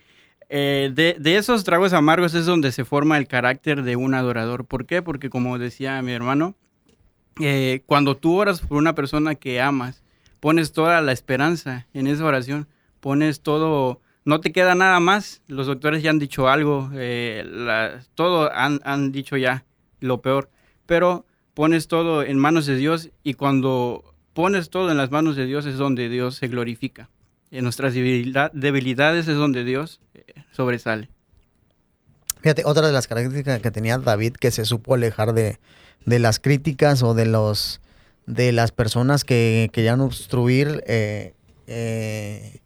[0.49, 4.65] eh, de, de esos tragos amargos es donde se forma el carácter de un adorador.
[4.65, 5.01] ¿Por qué?
[5.03, 6.55] Porque como decía mi hermano,
[7.41, 10.03] eh, cuando tú oras por una persona que amas,
[10.41, 12.69] pones toda la esperanza en esa oración,
[13.01, 15.43] pones todo, no te queda nada más.
[15.49, 19.65] Los doctores ya han dicho algo, eh, la- todo han, han dicho ya
[20.03, 20.51] lo peor,
[20.87, 25.47] pero pones todo en manos de Dios y cuando pones todo en las manos de
[25.47, 27.09] Dios es donde Dios se glorifica.
[27.51, 31.09] En nuestras debilida- debilidades es donde Dios eh, sobresale.
[32.41, 35.59] Fíjate, otra de las características que tenía David que se supo alejar de,
[36.07, 37.81] de las críticas o de los
[38.27, 41.35] de las personas que querían obstruir eh,
[41.67, 42.61] eh,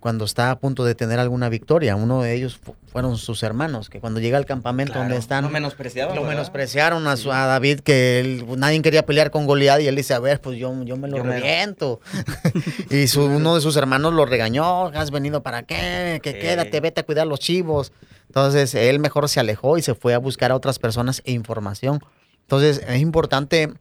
[0.00, 1.96] cuando está a punto de tener alguna victoria.
[1.96, 5.44] Uno de ellos fu- fueron sus hermanos, que cuando llega al campamento donde Claro, están,
[5.44, 6.14] Lo menospreciaban.
[6.14, 6.36] lo ¿verdad?
[6.36, 10.14] menospreciaron a, su- a David, que él- nadie quería pelear con Goliat y él dice,
[10.14, 12.00] a ver, pues yo, yo me lo Yo me- reviento.
[12.90, 16.20] y su- uno de sus hermanos lo regañó, ¿has venido para qué?
[16.22, 16.38] Que Sí.
[16.38, 17.92] quédate, vete a cuidar los chivos.
[18.28, 22.00] Entonces él mejor se alejó y se fue a buscar a otras personas e información.
[22.42, 23.72] Entonces es importante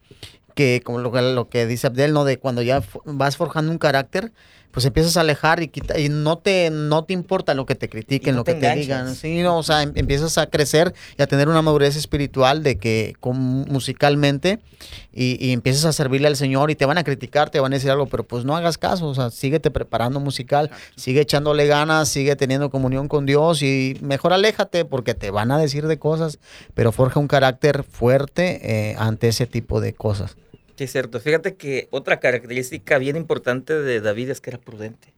[0.55, 2.25] que, como lo, que- lo que dice Abdel, ¿no?
[2.25, 4.31] De cuando ya vas forjando un carácter,
[4.77, 7.89] pues empiezas a alejar y, quita- y no, te, no te importa lo que te
[7.89, 9.15] critiquen, no lo te que te digan.
[9.15, 12.77] Sí, no, o sea, em- empiezas a crecer y a tener una madurez espiritual de
[12.77, 13.35] que con,
[13.71, 14.59] musicalmente
[15.11, 17.77] y, y empiezas a servirle al Señor y te van a criticar, te van a
[17.77, 22.07] decir algo, pero pues no hagas caso, o sea, síguete preparando musical, sigue echándole ganas,
[22.09, 26.37] sigue teniendo comunión con Dios y mejor aléjate porque te van a decir de cosas,
[26.75, 30.37] pero forja un carácter fuerte eh, ante ese tipo de cosas.
[30.77, 31.19] Sí, es cierto.
[31.19, 35.13] Fíjate que otra característica bien importante de David es que era prudente.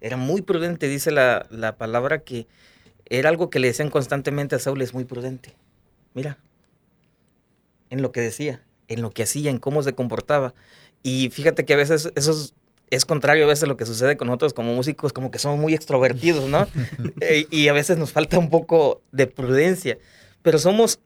[0.00, 2.46] Era muy prudente, dice la, la palabra que
[3.06, 5.54] era algo que le decían constantemente a Saúl, es muy prudente.
[6.14, 6.38] Mira,
[7.90, 10.54] en lo que decía, en lo que hacía, en cómo se comportaba.
[11.02, 12.54] Y fíjate que a veces esos,
[12.90, 15.74] es contrario a veces lo que sucede con nosotros como músicos, como que somos muy
[15.74, 16.66] extrovertidos, ¿no?
[17.20, 19.98] Eh, y a veces nos falta un poco de prudencia,
[20.42, 21.00] pero somos,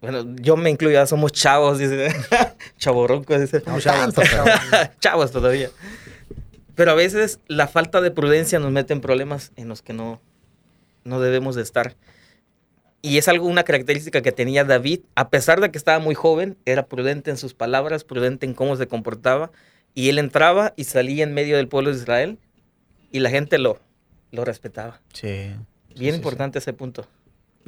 [0.00, 2.08] bueno, yo me incluyo, somos chavos, dice,
[2.78, 4.44] chavorrucos, dice, No tanto, pero-
[5.00, 5.70] chavos todavía.
[6.74, 10.20] Pero a veces la falta de prudencia nos mete en problemas en los que no,
[11.04, 11.96] no debemos de estar.
[13.02, 16.56] Y es algo, una característica que tenía David, a pesar de que estaba muy joven,
[16.64, 19.50] era prudente en sus palabras, prudente en cómo se comportaba,
[19.94, 22.38] y él entraba y salía en medio del pueblo de Israel,
[23.10, 23.80] y la gente lo,
[24.30, 25.00] lo respetaba.
[25.12, 25.50] Sí.
[25.96, 27.08] Bien sí, importante ese punto,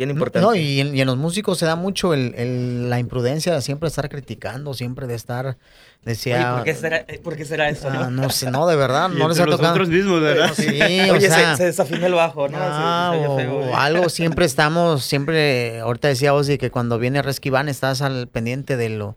[0.01, 0.47] bien importante.
[0.47, 3.63] No, y en, y en los músicos se da mucho el, el- la imprudencia de
[3.63, 5.57] siempre estar criticando, siempre de estar, Oye,
[6.03, 6.55] decía...
[6.57, 7.89] ¿por, qué será, eh, por qué será eso?
[7.91, 8.23] Ah, no?
[8.23, 9.73] no sé, no, de verdad, Y no les ha los tocado.
[9.75, 10.53] otros mismos, ¿verdad?
[10.55, 10.67] Sí,
[11.11, 12.57] o Oye, se- sea, se, desafinó el bajo, ¿no?
[12.59, 13.73] Se- Ah, se oye o, feo, o güey.
[13.75, 18.89] algo, siempre estamos, siempre, ahorita decía Ozzy que cuando viene Resquivan estás al pendiente de
[18.89, 19.17] lo,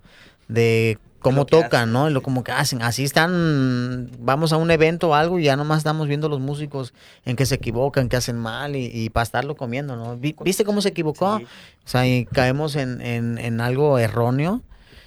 [0.50, 1.94] de cómo tocan, hacen.
[1.94, 2.10] ¿no?
[2.10, 2.82] Y lo como que hacen.
[2.82, 6.94] Así están, vamos a un evento o algo y ya nomás estamos viendo los músicos
[7.26, 10.16] en que se equivocan, que hacen mal y, y para estarlo comiendo, ¿no?
[10.18, 11.40] Vi- ¿Viste cómo se equivocó?
[11.40, 11.46] Sí.
[11.46, 14.62] O sea, y caemos en, en, en algo erróneo.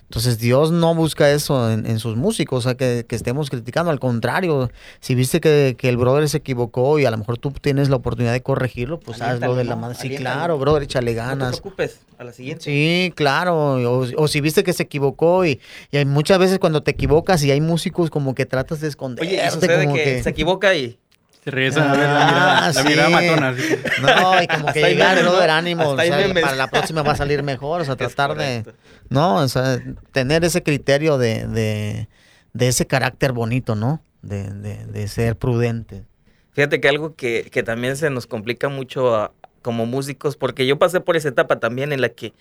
[0.08, 3.90] Entonces Dios no busca eso en, en sus músicos, o sea, que, que estemos criticando.
[3.90, 7.50] Al contrario, si viste que, que el brother se equivocó y a lo mejor tú
[7.50, 9.80] tienes la oportunidad de corregirlo, pues Aliéntalo, hazlo de la ¿no?
[9.80, 10.00] manera.
[10.00, 11.60] Sí, claro, brother, échale No te ganas.
[11.60, 12.62] preocupes, a la siguiente.
[12.64, 13.56] Sí, claro.
[13.74, 17.42] O, o si viste que se equivocó y, y hay muchas veces cuando te equivocas
[17.42, 19.34] y hay músicos como que tratas de esconderte.
[19.34, 20.98] Oye, y sucede como que, se equivoca y
[21.46, 22.88] Se regresan a ver la Ah, mirada, la sí.
[22.88, 23.48] mirada matona.
[23.50, 23.62] así
[24.02, 25.30] No, y como que llegar, ¿no?
[25.30, 25.90] brother, ánimo.
[25.90, 27.82] O sea, para la próxima va a salir mejor.
[27.82, 28.64] O sea, tratar de.
[29.10, 29.78] No, o sea,
[30.10, 32.08] tener ese criterio de, de,
[32.52, 34.02] de ese carácter bonito, ¿no?
[34.22, 36.02] De, de, de ser prudente.
[36.50, 39.30] Fíjate que algo que, que también se nos complica mucho a-
[39.62, 42.32] como músicos, porque yo pasé por esa etapa también en la que,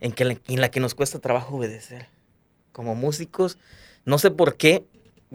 [0.00, 2.06] en que la- en la que nos cuesta trabajo obedecer.
[2.72, 3.58] Como músicos,
[4.06, 4.84] no sé por qué,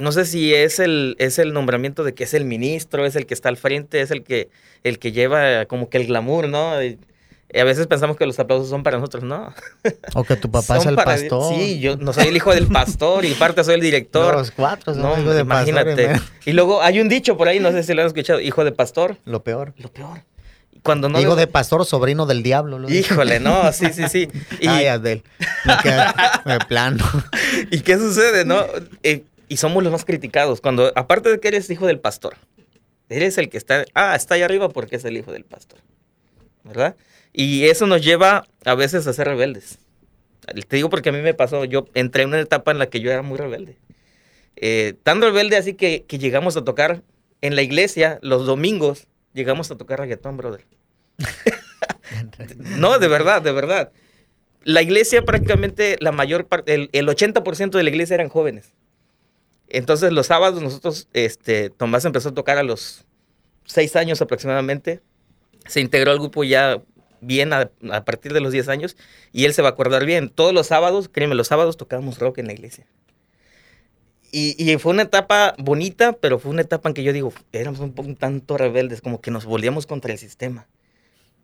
[0.01, 3.25] no sé si es el, es el nombramiento de que es el ministro, es el
[3.25, 4.49] que está al frente, es el que,
[4.83, 6.81] el que lleva como que el glamour, ¿no?
[6.83, 6.97] Y,
[7.53, 9.53] y a veces pensamos que los aplausos son para nosotros, no.
[10.15, 11.53] O que tu papá es el para- pastor.
[11.55, 14.33] Sí, yo no soy el hijo del pastor y parte soy el director.
[14.35, 16.13] Los cuatro son No, hijos de imagínate.
[16.45, 18.71] y luego hay un dicho por ahí, no sé si lo han escuchado, hijo de
[18.71, 19.17] pastor.
[19.25, 19.73] Lo peor.
[19.77, 20.21] Lo peor.
[20.83, 22.79] Cuando no Hijo de pastor, sobrino del diablo.
[22.79, 22.89] lo.
[22.89, 24.27] Híjole, no, sí, sí, sí.
[24.59, 25.21] Y, Ay, Adel.
[25.65, 27.05] Me queda plano.
[27.69, 28.65] ¿y qué sucede, no?
[29.03, 30.61] Eh, y somos los más criticados.
[30.61, 32.37] Cuando, aparte de que eres hijo del pastor,
[33.09, 35.79] eres el que está, ah, está ahí arriba porque es el hijo del pastor.
[36.63, 36.95] ¿Verdad?
[37.33, 39.79] Y eso nos lleva a veces a ser rebeldes.
[40.69, 43.01] Te digo porque a mí me pasó, yo entré en una etapa en la que
[43.01, 43.77] yo era muy rebelde.
[44.55, 47.01] Eh, tan rebelde así que, que llegamos a tocar
[47.41, 50.65] en la iglesia los domingos, llegamos a tocar reggaetón, brother.
[52.77, 53.91] No, de verdad, de verdad.
[54.63, 58.73] La iglesia prácticamente, la mayor parte, el, el 80% de la iglesia eran jóvenes.
[59.73, 63.05] Entonces los sábados nosotros, este, Tomás empezó a tocar a los
[63.65, 65.01] seis años aproximadamente.
[65.67, 66.81] Se integró al grupo ya
[67.21, 67.69] bien a,
[68.03, 68.97] partir de los 10 años
[69.31, 70.29] y él se va a acordar bien.
[70.29, 72.85] Todos los sábados, créeme, los sábados tocábamos rock en la iglesia.
[74.31, 77.79] Y, y fue una etapa bonita, pero fue una etapa en que yo digo, éramos
[77.79, 80.67] un poco un tanto rebeldes, como que nos volvíamos contra el sistema.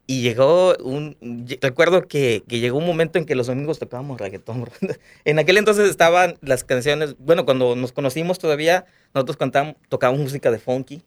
[0.09, 1.17] Y llegó un.
[1.61, 4.65] Recuerdo que, que llegó un momento en que los domingos tocábamos reggaetón.
[5.25, 7.17] En aquel entonces estaban las canciones.
[7.19, 11.03] Bueno, cuando nos conocimos todavía, nosotros cantábamos, tocábamos música de funky,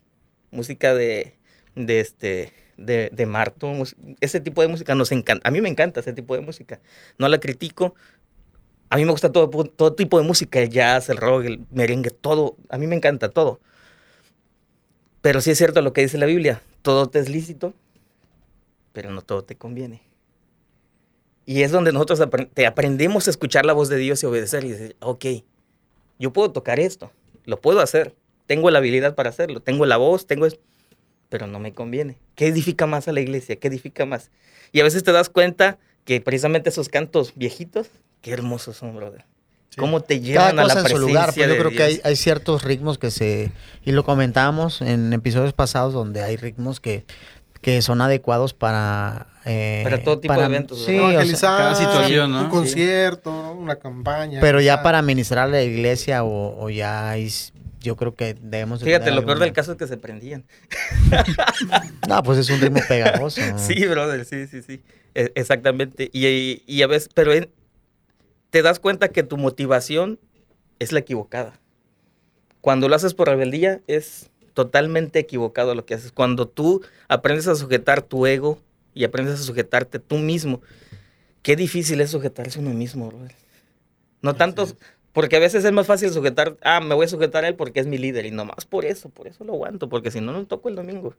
[0.51, 1.35] música de.
[1.75, 2.53] este.
[2.77, 3.73] de, de Marto.
[4.21, 5.49] Ese tipo de música nos encanta.
[5.49, 6.79] A mí me encanta ese tipo de música.
[7.17, 7.95] No la critico.
[8.91, 12.11] A mí me gusta todo, todo tipo de música, el jazz, el rock, el merengue,
[12.11, 12.57] todo.
[12.69, 13.61] A mí me encanta todo.
[15.23, 16.61] Pero sí es cierto lo que dice la Biblia.
[16.83, 17.73] Todo te es lícito,
[18.93, 20.03] pero no todo te conviene.
[21.47, 22.21] Y es donde nosotros
[22.55, 25.25] te aprendemos a escuchar la voz de Dios y obedecer y decir, ok,
[26.19, 27.11] yo puedo tocar esto,
[27.45, 28.15] lo puedo hacer,
[28.47, 30.59] tengo la habilidad para hacerlo, tengo la voz, tengo es-
[31.29, 32.19] pero no me conviene.
[32.35, 33.57] ¿Qué edifica más a la iglesia?
[33.57, 34.31] ¿Qué edifica más?
[34.73, 37.89] Y a veces te das cuenta que precisamente esos cantos viejitos,
[38.21, 39.25] qué hermosos son, brother.
[39.77, 41.35] ¿Cómo te Cada llevan a la cosa en su presencia lugar.
[41.35, 42.05] Pues yo creo que hay, Dios?
[42.05, 43.53] hay ciertos ritmos que se.
[43.85, 47.05] Y lo comentamos en episodios pasados donde hay ritmos que,
[47.61, 49.27] que son adecuados para.
[49.45, 51.05] eh, Para todo tipo de eventos, Sí, ¿verdad?
[51.05, 52.39] o sea, Evangelizar, cada situación, ¿no?
[52.41, 52.51] un Sí.
[52.51, 53.53] concierto, ¿no?
[53.53, 54.41] una campaña.
[54.41, 57.31] pero ya para administrar la iglesia o, o ya hay-
[57.81, 60.45] yo creo que debemos de Fíjate, lo peor del caso es que se prendían.
[62.09, 63.41] No, pues es un ritmo pegajoso.
[63.57, 64.83] Sí, brother, sí, sí, sí.
[65.15, 66.11] E- exactamente.
[66.13, 67.51] Y, y- y a veces, pero en-
[68.51, 70.19] te das cuenta que tu motivación
[70.79, 71.55] es la equivocada.
[72.61, 74.31] Cuando lo haces por rebeldía, es
[74.65, 76.13] totalmente equivocado lo que haces.
[76.13, 78.59] Cuando tú aprendes a sujetar tu ego
[78.93, 80.61] y aprendes a sujetarte tú mismo,
[81.43, 83.35] qué difícil es sujetarse uno mismo, brother.
[84.21, 84.67] No tanto,
[85.13, 87.81] Porque a veces es más fácil sujetar, ah, me voy a sujetar a él porque
[87.81, 90.47] es mi líder y nomás por eso, por eso lo aguanto, porque si no, no
[90.47, 91.15] toco el domingo,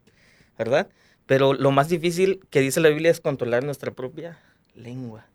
[0.57, 0.87] ¿verdad?
[1.25, 4.37] Pero lo más difícil que dice la Biblia es controlar nuestra propia
[4.75, 5.25] lengua.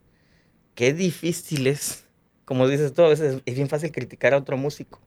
[0.77, 2.05] Qué difícil es,
[2.45, 5.01] como dices tú, a veces es bien fácil criticar a otro músico,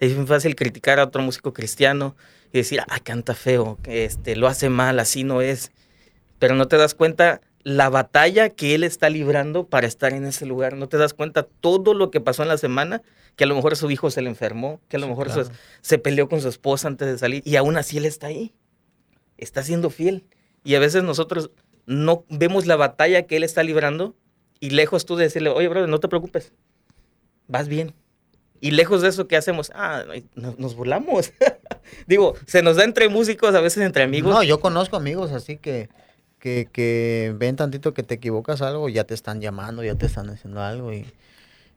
[0.00, 2.16] es bien fácil criticar a otro músico cristiano
[2.52, 5.72] y decir, ah, canta feo, este, lo hace mal, así no es.
[6.38, 10.46] Pero no te das cuenta la batalla que él está librando para estar en ese
[10.46, 10.76] lugar.
[10.76, 13.02] No te das cuenta todo lo que pasó en la semana,
[13.34, 15.46] que a lo mejor su hijo se le enfermó, que a lo mejor claro.
[15.46, 18.54] su- se peleó con su esposa antes de salir y aún así él está ahí.
[19.38, 20.24] Está siendo fiel.
[20.64, 21.50] Y a veces nosotros
[21.86, 24.14] no vemos la batalla que él está librando
[24.60, 26.52] y lejos tú de decirle, oye, brother, no te preocupes,
[27.48, 27.92] vas bien.
[28.60, 29.70] Y lejos de eso, ¿qué hacemos?
[29.74, 31.32] Ah, ay, nos, nos burlamos.
[32.06, 34.32] Digo, se nos da entre músicos, a veces entre amigos.
[34.34, 35.88] No, yo conozco amigos así que,
[36.38, 40.28] que, que ven tantito que te equivocas algo, ya te están llamando, ya te están
[40.30, 41.06] haciendo algo y,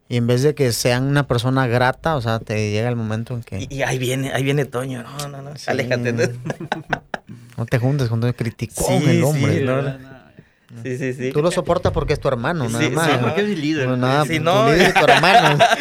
[0.07, 3.35] y en vez de que sean una persona grata, o sea, te llega el momento
[3.35, 5.03] en que Y, y ahí viene, ahí viene Toño.
[5.03, 5.55] No, no, no.
[5.55, 5.65] Sí.
[5.69, 6.13] Aléjate.
[6.13, 6.23] ¿no?
[7.57, 9.61] no te juntes con el criticón Sí, el sí, hombre.
[9.63, 9.99] no, ¿verdad?
[9.99, 10.18] no.
[10.83, 11.31] Sí, sí, sí.
[11.31, 13.07] Tú lo soportas porque es tu hermano, Sí, nada sí, más.
[13.07, 13.21] Sí, ¿no?
[13.23, 13.87] porque es mi líder.
[13.87, 14.67] No, nada, tu no.
[14.71, 15.57] líder es tu hermano.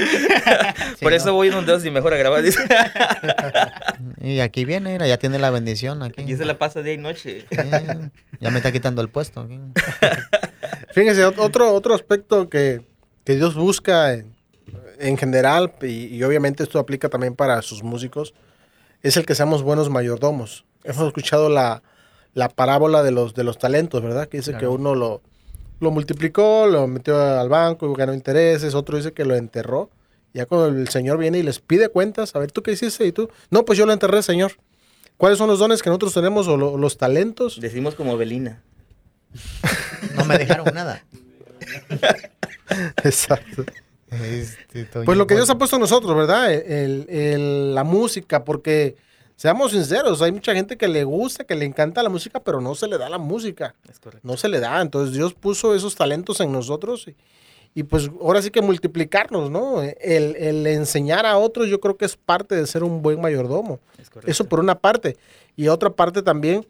[0.98, 1.16] Sí, Por ¿no?
[1.16, 2.42] eso voy unos dedos y mejor a grabar.
[2.42, 2.58] Dice.
[4.20, 6.22] Y aquí viene, mira, ya tiene la bendición aquí.
[6.22, 7.44] Aquí se la pasa día y noche.
[7.50, 8.10] Eh,
[8.40, 9.40] ya me está quitando el puesto.
[9.42, 9.60] aquí.
[10.92, 12.80] Fíjense, ot- otro, otro aspecto que,
[13.24, 14.34] que Dios busca en,
[14.98, 18.34] en general, y, y obviamente esto aplica también para sus músicos,
[19.02, 20.64] es el que seamos buenos mayordomos.
[20.84, 21.82] Hemos escuchado la,
[22.38, 24.28] la parábola de los, de los talentos, ¿verdad?
[24.28, 25.20] Que dice que uno lo,
[25.80, 29.90] lo multiplicó, lo metió al banco y ganó intereses, otro dice que lo enterró.
[30.34, 33.06] Ya cuando el Señor viene y les pide cuentas, a ver, ¿tú qué hiciste?
[33.06, 34.52] Y tú, no, pues yo lo enterré, Señor.
[35.16, 37.58] ¿Cuáles son los dones que nosotros tenemos o lo- los talentos?
[37.60, 38.62] Decimos como Belina.
[40.14, 41.04] No me dejaron nada.
[43.04, 43.64] Exacto.
[44.10, 46.52] Este, Pues lo que Dios ha puesto en nosotros, ¿verdad?
[46.52, 48.96] El- el- la música, porque
[49.38, 52.74] seamos sinceros, hay mucha gente que le gusta, que le encanta la música, pero no
[52.74, 54.26] se le da la música, Es correcto.
[54.26, 54.80] no se le da.
[54.82, 57.14] Entonces Dios puso esos talentos en nosotros y,
[57.72, 59.80] y pues ahora sí que multiplicarnos, ¿no?
[59.80, 63.78] El, el enseñar a otros yo creo que es parte de ser un buen mayordomo.
[63.96, 64.10] Es.
[64.26, 65.16] Eso por una parte.
[65.54, 66.66] Y otra parte también,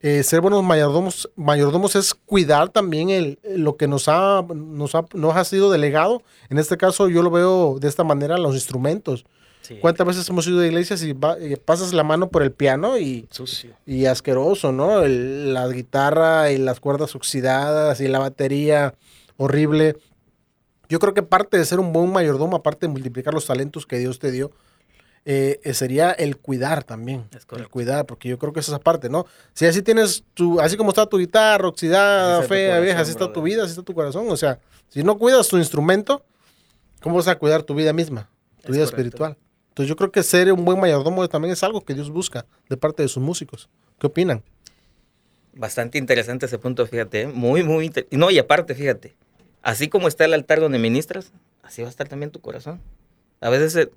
[0.00, 5.06] eh, ser buenos mayordomos, mayordomos es cuidar también el, lo que nos ha, nos, ha,
[5.14, 6.22] nos ha sido delegado.
[6.50, 9.24] En este caso yo lo veo de esta manera, los instrumentos.
[9.62, 9.78] Sí.
[9.80, 12.98] ¿Cuántas veces hemos ido a iglesias y, va- y pasas la mano por el piano
[12.98, 13.70] y, Sucio.
[13.86, 15.02] y asqueroso, ¿no?
[15.02, 18.94] El- la guitarra y las cuerdas oxidadas y la batería
[19.36, 19.96] horrible.
[20.88, 23.98] Yo creo que parte de ser un buen mayordomo, aparte de multiplicar los talentos que
[23.98, 24.50] Dios te dio,
[25.24, 27.28] eh, eh, sería el cuidar también.
[27.34, 29.24] Es el cuidar, porque yo creo que es esa parte, ¿no?
[29.54, 33.40] Si así tienes tu, así como está tu guitarra oxidada, fea, vieja, así está tu
[33.42, 34.26] vida, así está tu corazón.
[34.28, 34.58] O sea,
[34.88, 36.24] si no cuidas tu instrumento,
[37.00, 38.28] ¿cómo vas a cuidar tu vida misma,
[38.62, 38.96] tu Es vida correcto.
[38.96, 39.36] espiritual?
[39.72, 42.76] Entonces yo creo que ser un buen mayordomo también es algo que Dios busca de
[42.76, 43.70] parte de sus músicos.
[43.98, 44.42] ¿Qué opinan?
[45.54, 47.22] Bastante interesante ese punto, fíjate.
[47.22, 47.26] ¿eh?
[47.26, 49.14] Muy, muy inter- No, y aparte, fíjate.
[49.62, 52.82] Así como está el altar donde ministras, así va a estar también tu corazón.
[53.40, 53.88] A veces eh,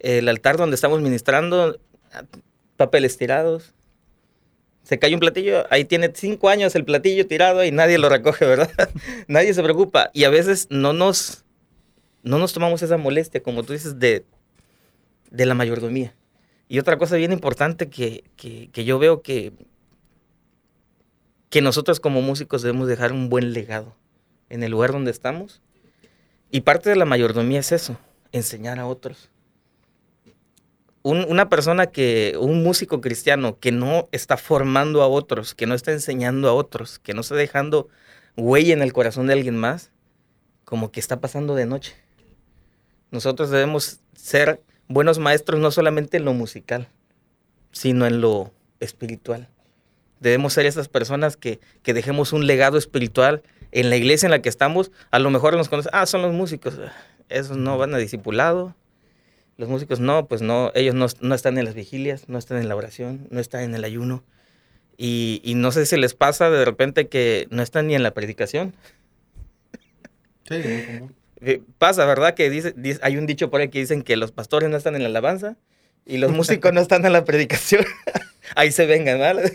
[0.00, 1.78] el altar donde estamos ministrando,
[2.12, 2.24] ah,
[2.76, 3.72] papeles tirados.
[4.82, 8.44] Se cae un platillo, ahí tiene cinco años el platillo tirado y nadie lo recoge,
[8.44, 8.70] ¿verdad?
[9.28, 10.10] nadie se preocupa.
[10.12, 11.44] Y a veces no nos,
[12.22, 14.24] no nos tomamos esa molestia, como tú dices, de,
[15.32, 16.14] de la mayordomía.
[16.68, 19.52] Y otra cosa bien importante que, que- que yo veo que,
[21.50, 23.96] que nosotros como músicos debemos dejar un buen legado
[24.48, 25.60] en el lugar donde estamos.
[26.50, 27.98] Y parte de la mayordomía es eso,
[28.30, 29.30] enseñar a otros.
[31.02, 35.74] Un- una persona que, un músico cristiano que no está formando a otros, que no
[35.74, 37.88] está enseñando a otros, que no está dejando
[38.36, 39.90] huella en el corazón de alguien más,
[40.64, 41.94] como que está pasando de noche.
[43.10, 46.88] Nosotros debemos ser buenos maestros no solamente en lo musical,
[47.72, 49.48] sino en lo espiritual.
[50.20, 54.42] Debemos ser esas personas que, que dejemos un legado espiritual en la iglesia en la
[54.42, 54.92] que estamos.
[55.10, 56.78] A lo mejor nos conocen, ah, son los músicos.
[57.28, 58.76] Esos no van a discipulado.
[59.56, 62.68] Los músicos no, pues no, ellos no, no están en las vigilias, no están en
[62.68, 64.22] la oración, no están en el ayuno.
[64.96, 68.12] Y, y no sé si les pasa de repente que no están ni en la
[68.12, 68.74] predicación.
[70.48, 70.62] Sí,
[71.44, 72.34] Eh, Pasa, ¿verdad?
[72.34, 74.94] Que dice, dice- hay un dicho por ahí que dicen que los pastores no están
[74.94, 75.56] en la alabanza
[76.06, 77.84] y los músicos no están en la predicación.
[78.56, 79.50] ahí se vengan, ¿verdad?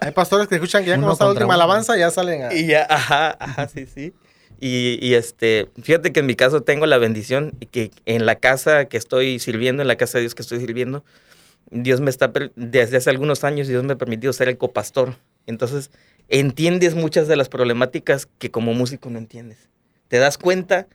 [0.00, 1.54] Hay pastores que escuchan que ya cuando está la última uno.
[1.54, 2.54] alabanza ya salen a...
[2.54, 4.12] Y ya, ajá, ajá, sí, sí.
[4.60, 8.36] Y, y, este, fíjate que en mi caso tengo la bendición y que en la
[8.36, 11.04] casa que estoy sirviendo, en la casa de Dios que estoy sirviendo,
[11.70, 15.16] Dios me está, desde hace algunos años, Dios me ha permitido ser el copastor.
[15.46, 15.90] Entonces,
[16.28, 19.58] entiendes muchas de las problemáticas que como músico no entiendes.
[20.08, 20.86] Te das cuenta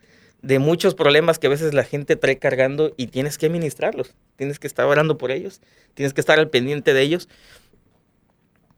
[0.41, 4.15] de muchos problemas que a veces la gente trae cargando y tienes que administrarlos.
[4.37, 5.61] Tienes que estar orando por ellos,
[5.93, 7.27] tienes que estar al pendiente de ellos.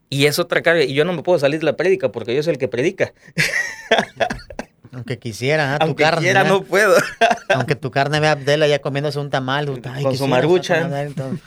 [0.10, 0.84] Y es otra carga.
[0.84, 3.14] Y yo no me puedo salir de la prédica porque yo soy el que predica.
[4.94, 6.22] Aunque quisiera, tu Aunque carne.
[6.22, 6.44] quiera, ¿ah?
[6.44, 6.96] no puedo.
[7.50, 9.82] Aunque tu carne vea a Abdel allá comiéndose un tamal.
[9.86, 11.42] ay, Con su quisiera entonces.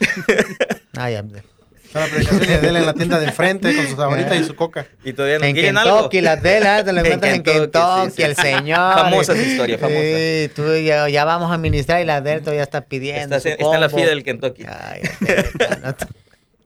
[0.97, 1.43] Ay, Abdel.
[1.95, 4.85] La predicación de él en la tienda de enfrente con su sabanita y su coca.
[5.03, 5.95] Y todavía no En quieren algo.
[5.95, 8.21] Kentucky, la tela, te lo En encuentras en Kentucky, Kentucky, sí, sí.
[8.23, 8.93] el señor.
[8.95, 10.01] Famosa esa historia, famosa.
[10.01, 13.35] Sí, tú ya, ya vamos a ministrar y la Abdel todavía está pidiendo.
[13.35, 14.63] Está, en la fila del Kentucky.
[14.67, 16.05] Ay, te-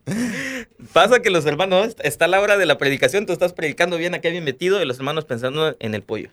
[0.94, 4.30] Pasa que los hermanos, está la hora de la predicación, tú estás predicando bien acá
[4.30, 6.30] bien metido y los hermanos pensando en el pollo.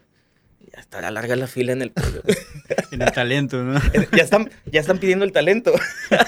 [0.76, 2.22] Ya estará larga la fila en el pollo.
[2.92, 3.80] En el talento, ¿no?
[4.16, 5.72] ya, están, ya están pidiendo el talento.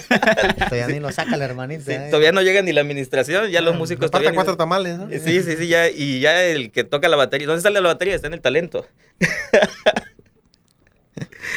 [0.59, 1.85] todavía ni lo saca la hermanita.
[1.85, 2.07] Sí, ¿eh?
[2.11, 5.09] todavía no llega ni la administración, ya los músicos Faltan cuatro ni- tamales, ¿no?
[5.11, 7.47] Sí, sí, sí, ya, y ya el que toca la batería.
[7.47, 8.15] ¿Dónde está la batería?
[8.15, 8.87] Está en el talento.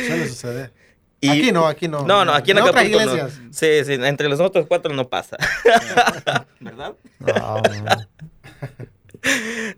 [0.07, 0.71] Suele suceder.
[1.19, 2.05] Y- Aquí no, aquí no.
[2.05, 3.17] No, no, aquí en En otras Acapulco no.
[3.17, 3.41] iglesias.
[3.51, 5.37] Sí, sí, entre los otros cuatro no pasa.
[6.59, 6.93] ¿Verdad?
[7.19, 7.61] No,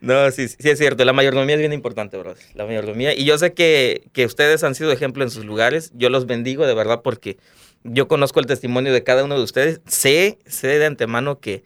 [0.01, 0.31] no.
[0.31, 1.05] Sí, sí es cierto.
[1.05, 2.35] La mayordomía es bien importante, bro.
[2.53, 3.13] La mayordomía.
[3.13, 5.91] Y yo sé que, que ustedes han sido ejemplo en sus lugares.
[5.95, 7.37] Yo los bendigo de verdad porque
[7.83, 9.81] yo conozco el testimonio de cada uno de ustedes.
[9.87, 11.63] Sé, sé de antemano que,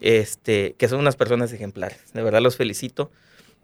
[0.00, 2.12] este, que son unas personas ejemplares.
[2.12, 3.10] De verdad los felicito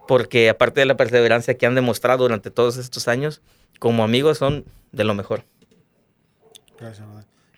[0.07, 3.41] porque aparte de la perseverancia que han demostrado durante todos estos años,
[3.79, 5.45] como amigos son de lo mejor.
[6.79, 7.07] Gracias.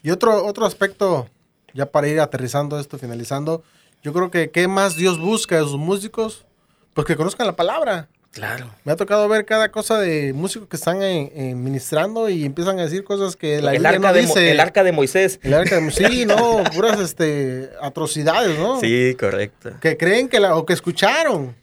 [0.03, 1.29] Y otro, otro aspecto,
[1.75, 3.65] ya para ir aterrizando esto, finalizando,
[4.07, 6.47] yo creo que ¿qué más Dios busca de sus músicos?
[6.95, 8.09] Pues que conozcan la palabra.
[8.31, 8.71] Claro.
[8.85, 12.79] Me ha tocado ver cada cosa de músicos que están en- en ministrando y empiezan
[12.79, 14.51] a decir cosas que la el, Biblia arca no de, dice.
[14.53, 15.41] el arca de Moisés.
[15.43, 18.79] El arca de- Sí, no, puras este, atrocidades, ¿no?
[18.79, 19.73] Sí, correcto.
[19.81, 21.57] Que creen que la, o que escucharon.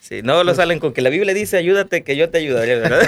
[0.00, 3.02] Sí, no lo salen con que la Biblia dice ayúdate que yo te ayudaré, ¿verdad?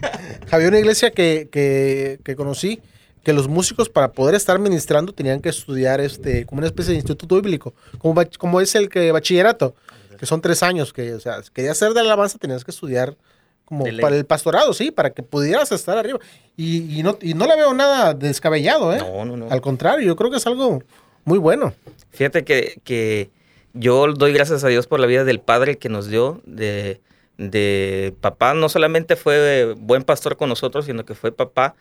[0.50, 2.80] Había una iglesia que, que, que conocí
[3.22, 6.98] que los músicos para poder estar ministrando tenían que estudiar este como una especie de
[6.98, 9.74] instituto bíblico, como, como es el que bachillerato,
[10.18, 13.16] que son tres años, que o sea, querías ser de alabanza tenías que estudiar
[13.64, 16.18] como para el pastorado, sí, para que pudieras estar arriba.
[16.56, 18.98] Y, y no, y no le veo nada descabellado, ¿eh?
[18.98, 19.50] No, no, no.
[19.50, 20.82] Al contrario, yo creo que es algo
[21.24, 21.72] muy bueno.
[22.10, 23.30] Fíjate que, que
[23.72, 27.00] yo doy gracias a Dios por la vida del padre que nos dio, de,
[27.38, 28.52] de papá.
[28.52, 31.74] No solamente fue buen pastor con nosotros, sino que fue papá,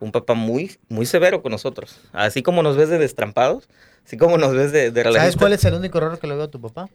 [0.00, 2.00] un papá muy, muy severo con nosotros.
[2.12, 3.68] Así como nos ves de destrampados,
[4.06, 6.44] así como nos ves de, de ¿Sabes cuál es el único error que le veo
[6.44, 6.88] a tu papá?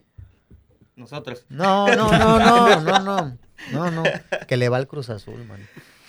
[0.96, 3.38] Nosotros, No, no, no, no, no, no.
[3.72, 4.02] No, no.
[4.46, 5.58] Que le va al Cruz Azul, man.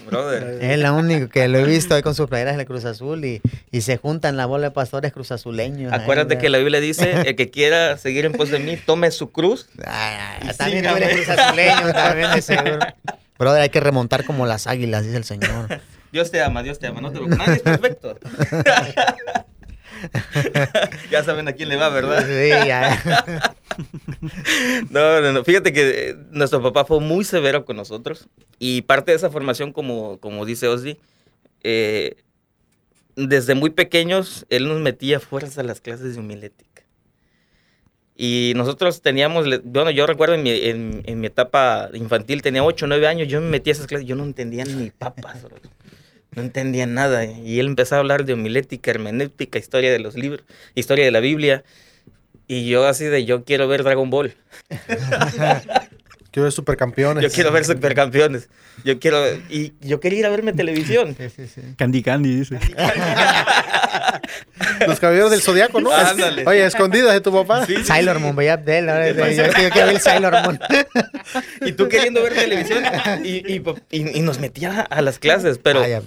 [0.07, 0.59] brother.
[0.63, 3.41] Es la única que lo he visto ahí con sus playeras del Cruz Azul y,
[3.71, 5.91] y se juntan la bola de pastores cruzazuleños.
[5.91, 9.09] ahí, Acuérdate que la Biblia dice, el que quiera seguir en pos de mí, tome
[9.11, 9.67] su cruz.
[10.57, 12.79] También tú eres cruzazuleño, también de seguro.
[13.39, 15.81] Brother, hay que remontar como las águilas, dice el Señor.
[16.16, 17.38] Dios te ama, Dios te ama, no te preocupes.
[17.38, 18.18] Nadie es perfecto.
[21.11, 22.26] ya saben a quién le va, ¿verdad?
[22.26, 23.53] Sí, ya.
[24.89, 25.43] No, no, no.
[25.43, 29.74] Fíjate que eh, nuestro papá fue muy severo con nosotros y parte de esa formación,
[29.74, 30.97] como, como dice Ozzy,
[31.63, 32.16] eh,
[33.18, 36.84] desde muy pequeños él nos metía fuerzas a las clases de homilética.
[38.16, 42.86] Y nosotros teníamos, bueno, yo recuerdo en mi, en, en mi etapa infantil, tenía 8
[42.86, 45.45] o 9 años, yo me metía a esas clases, yo no entendía ni papas.
[46.36, 47.25] No entendía nada.
[47.25, 50.43] Y él empezó a hablar de homilética, hermenéutica, historia de los libros,
[50.75, 51.63] historia de la Biblia.
[52.47, 54.36] Y yo así de, yo quiero ver Dragon Ball.
[56.36, 57.23] Quiero ver supercampeones.
[57.23, 58.49] Yo quiero ver supercampeones.
[58.83, 59.25] Yo quiero.
[59.49, 61.15] Y yo quería ir a verme televisión.
[61.17, 61.61] Sí, sí, sí.
[61.77, 62.59] Candy Candy, dice.
[64.87, 65.91] Los caballeros del zodiaco, ¿no?
[65.91, 66.43] Ándale.
[66.45, 67.65] Oye, escondidas de tu papá.
[67.65, 68.89] Sí, sí, Sailor Moon, voy a Abdel.
[68.89, 70.59] ahora Yo, yo, quiero ver Sailor Moon.
[71.61, 72.83] Y tú queriendo ver televisión.
[73.23, 75.57] Y, y, y- y nos metía a las clases.
[75.57, 75.81] Pero.
[75.81, 75.97] Ay,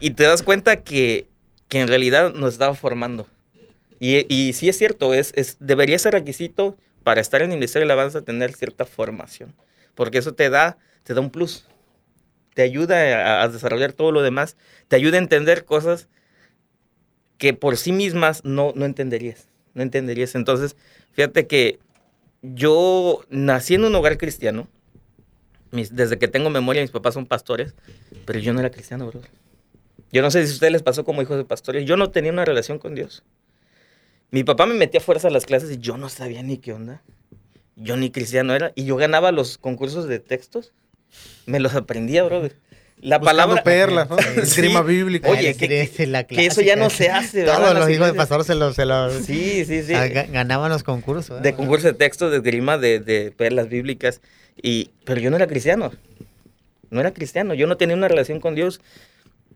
[0.00, 1.26] y te das cuenta que,
[1.68, 3.26] que en realidad nos estaba formando.
[4.00, 7.86] Y, y sí es cierto, es, es, debería ser requisito para estar en el Ministerio
[7.86, 9.54] de Alabanza tener cierta formación.
[9.94, 11.66] Porque eso te da, te da un plus.
[12.54, 14.56] Te ayuda a, a desarrollar todo lo demás.
[14.88, 16.08] Te ayuda a entender cosas
[17.42, 19.48] que por sí mismas no, no entenderías.
[19.74, 20.36] No entenderías.
[20.36, 20.76] Entonces,
[21.10, 21.80] fíjate que
[22.40, 24.68] yo nací en un hogar cristiano.
[25.72, 27.74] Mis- desde que tengo memoria, mis papás son pastores,
[28.26, 29.22] pero yo no era cristiano, bro.
[30.12, 31.84] Yo no sé si a ustedes les pasó como hijos de pastores.
[31.84, 33.24] Yo no tenía una relación con Dios.
[34.30, 36.72] Mi papá me metía a fuerza a las clases y yo no sabía ni qué
[36.74, 37.02] onda.
[37.74, 38.70] Yo ni cristiano era.
[38.76, 40.72] Y yo ganaba los concursos de textos.
[41.46, 42.54] Me los aprendía, brother.
[43.02, 43.62] La palabra.
[43.62, 44.16] perlas, ¿no?
[44.18, 44.40] Sí.
[44.40, 45.28] Esgrima bíblica.
[45.28, 47.58] Oye, que- sí, la que eso ya no se hace, ¿verdad?
[47.58, 49.92] Todos los hijos de pastor se los, se los Sí, sí, sí.
[49.94, 51.42] ah, ga- ganaban los concursos.
[51.42, 54.20] De concurso de textos, de esgrima, de, de perlas bíblicas.
[54.60, 55.90] Y, pero yo no era cristiano.
[56.90, 58.80] no era cristiano, yo no tenía una relación con Dios.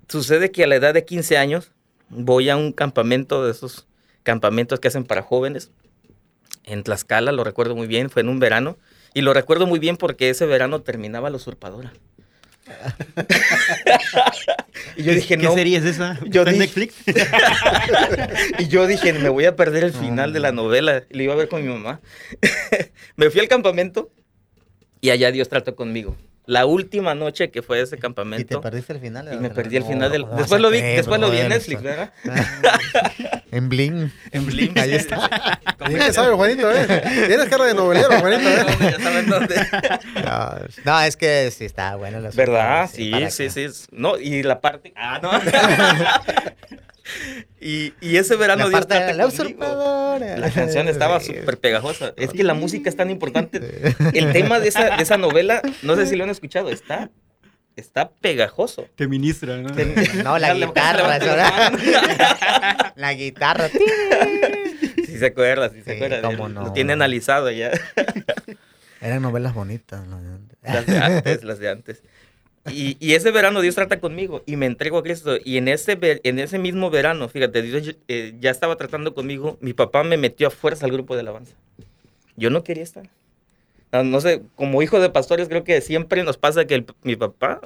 [0.09, 1.71] Sucede que a la edad de 15 años
[2.09, 3.87] voy a un campamento de esos
[4.23, 5.71] campamentos que hacen para jóvenes
[6.65, 8.77] en Tlaxcala, lo recuerdo muy bien, fue en un verano.
[9.15, 11.93] Y lo recuerdo muy bien porque ese verano terminaba La Usurpadora.
[14.97, 15.55] y yo dije, ¿Qué no.
[15.55, 16.19] serie es esa?
[16.27, 16.95] Yo ¿Está en dije- Netflix?
[18.59, 21.05] y yo dije, me voy a perder el final de la novela.
[21.11, 22.01] Y lo iba a ver con mi mamá.
[23.17, 24.11] me fui al campamento
[25.01, 26.17] y allá Dios trató conmigo.
[26.47, 28.61] La última noche que fue ese Y te campamento.
[28.61, 29.29] perdiste el final.
[29.33, 30.23] Y me perdí el No, final del.
[30.23, 31.59] ¿cómo Después lo vi, creer, después lo vi en brother?
[31.69, 32.13] Netflix, ¿verdad?
[33.51, 34.13] En Bling.
[34.33, 34.73] En Blim.
[34.77, 35.29] Ahí está.
[35.87, 37.03] Que sabe, Juanito, ¿eh?
[37.29, 38.65] Tienes cara de novelero, Juanito, ¿eh?
[38.81, 39.55] ya saben dónde.
[40.85, 42.19] No, es que sí está bueno.
[42.21, 42.91] la ¿Verdad?
[42.93, 43.67] Sí, ¿para sí, sí.
[43.93, 44.93] No, y la parte.
[44.97, 45.31] Ah, no.
[47.61, 49.29] Y, y ese verano La Dios parte la conmigo.
[49.29, 50.37] usurpadora.
[50.39, 51.35] La canción estaba Sí.
[51.35, 52.13] súper pegajosa.
[52.17, 53.61] Es que la música es tan importante.
[54.15, 57.11] El tema de esa, de esa novela, no sé si lo han escuchado, está,
[57.77, 58.87] está pegajoso.
[58.97, 59.69] Te ministra, ¿no?
[60.25, 61.19] No, la guitarra.
[62.97, 63.69] La guitarra.
[65.07, 66.23] Si se acuerda, si se Sí, acuerda.
[66.23, 66.63] cómo Él no.
[66.65, 67.71] Lo tiene analizado ya.
[69.01, 70.07] Eran novelas bonitas.
[70.07, 70.19] ¿no?
[70.63, 72.03] Las de antes, las de antes.
[72.71, 75.37] Y, y ese verano Dios trata conmigo y me entrego a Cristo.
[75.45, 79.57] Y en ese, en ese mismo verano, fíjate, Dios eh, ya estaba tratando conmigo.
[79.61, 81.55] Mi papá me metió a fuerza al grupo de alabanza.
[82.37, 83.09] Yo no quería estar.
[83.93, 87.17] No, no sé, como hijo de pastores creo que siempre nos pasa que el- mi
[87.17, 87.61] papá,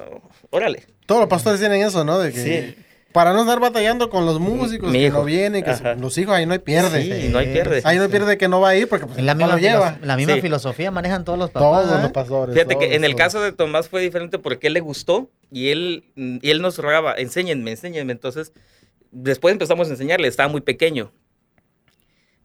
[0.51, 0.85] órale.
[1.07, 2.19] Todos los pastores tienen eso, ¿no?
[2.19, 2.39] De que
[2.75, 2.75] Sí.
[3.13, 5.17] Para no estar batallando con los músicos Mi que hijo.
[5.19, 5.95] no vienen, que Ajá.
[5.95, 7.01] los hijos ahí no hay pierde.
[7.21, 7.81] Sí, no hay pierde.
[7.83, 9.59] Ahí no hay pierde que no va a ir porque pues, Es la misma, lo
[9.59, 9.93] lleva.
[9.95, 10.41] filoso- la misma Sí.
[10.41, 11.83] filosofía manejan todos los papás.
[11.85, 12.01] Todos ¿eh?
[12.03, 12.53] los pastores.
[12.55, 13.21] Fíjate que todos, en el todos.
[13.25, 17.13] caso de Tomás fue diferente porque él le gustó y él, y él nos rogaba,
[17.15, 18.13] enséñenme, enséñenme.
[18.13, 18.53] Entonces,
[19.11, 21.11] después empezamos a enseñarle, estaba muy pequeño.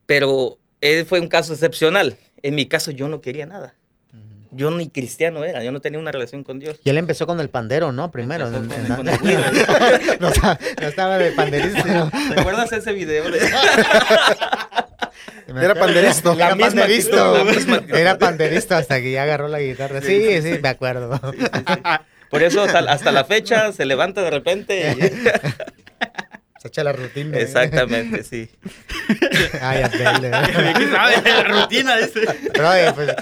[0.07, 2.17] Pero él fue un caso excepcional.
[2.43, 3.76] En mi caso yo no quería nada.
[4.57, 6.79] Yo ni cristiano era, yo no tenía una relación con Dios.
[6.83, 8.11] Y él empezó con el pandero, ¿no?
[8.11, 8.47] Primero.
[8.49, 9.41] Empezó en- con- en- con el güiro.
[10.21, 12.11] no, estaba, no estaba de panderista.
[12.35, 13.31] ¿Recuerdas ese video?
[13.31, 13.39] de-
[15.63, 16.33] Era panderisto.
[16.33, 17.37] Era La misma panderisto.
[17.39, 17.83] la misma.
[17.97, 20.01] Era panderisto hasta que ya agarró la guitarra.
[20.01, 21.21] Sí, Sí, sí, sí, me acuerdo.
[21.33, 21.81] Sí, sí, sí.
[22.31, 24.97] Por eso hasta, hasta la fecha se levanta de repente.
[24.99, 25.86] y-
[26.67, 27.37] Echa la rutina.
[27.39, 27.43] ¿eh?
[27.43, 28.49] Exactamente, sí.
[29.61, 30.31] Ay, Abdel.
[30.79, 31.23] ¿Qué sabe?
[31.25, 32.21] La rutina ese.
[32.53, 33.15] Pero, oye, pues,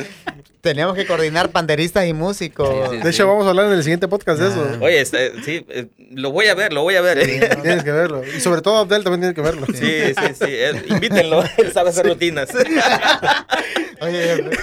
[0.61, 2.90] teníamos que coordinar panderistas y músicos.
[2.90, 4.68] Sí, sí, De hecho, vamos a hablar en el siguiente podcast de eso.
[4.74, 4.78] Ah.
[4.80, 7.22] Oye, este, sí, eh, lo voy a ver, lo voy a ver.
[7.24, 7.62] Sí, Sí, ¿no?
[7.62, 8.22] Tienes que verlo.
[8.26, 9.66] Y sobre todo Abdel también tiene que verlo.
[9.74, 10.55] sí, sí.
[10.55, 12.49] él- invítenlo, él sabe hacer rutinas.
[14.01, 14.59] Oye, pues,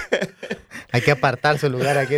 [0.92, 2.16] hay que apartar su lugar aquí.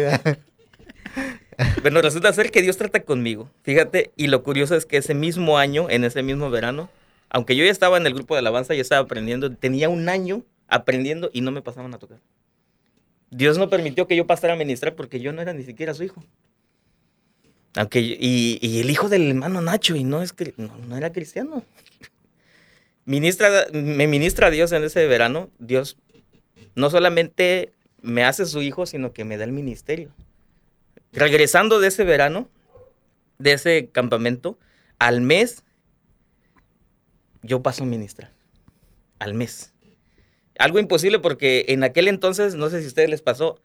[1.83, 3.51] Bueno, resulta ser que Dios trata conmigo.
[3.63, 6.91] Fíjate, y lo curioso es que ese mismo año, en ese mismo verano,
[7.29, 10.43] aunque yo ya estaba en el grupo de alabanza, yo estaba aprendiendo, tenía un año
[10.69, 12.19] aprendiendo y no me pasaban a tocar.
[13.31, 16.05] Dios no permitió que yo pasara a ministrar porque yo no era ni siquiera su
[16.05, 16.25] hijo.
[17.77, 21.65] Aunque, y, y el hijo del hermano Nacho, y no, es, no, no era cristiano.
[23.05, 25.51] Ministra, me ministra Dios en ese verano.
[25.59, 25.99] Dios
[26.75, 30.11] no solamente me hace su hijo, sino que me da el ministerio.
[31.15, 32.49] Regresando de ese verano,
[33.39, 34.59] de ese campamento,
[34.99, 35.65] al mes,
[37.43, 38.33] yo paso a ministrar.
[39.19, 39.73] Al mes.
[40.59, 43.61] Algo imposible porque en aquel entonces, no sé si a ustedes les pasó,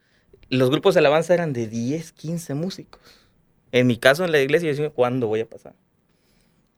[0.50, 3.02] los grupos de alabanza eran de 10, 15 músicos.
[3.72, 5.76] En mi caso, en la iglesia, yo decía, ¿cuándo voy a pasar?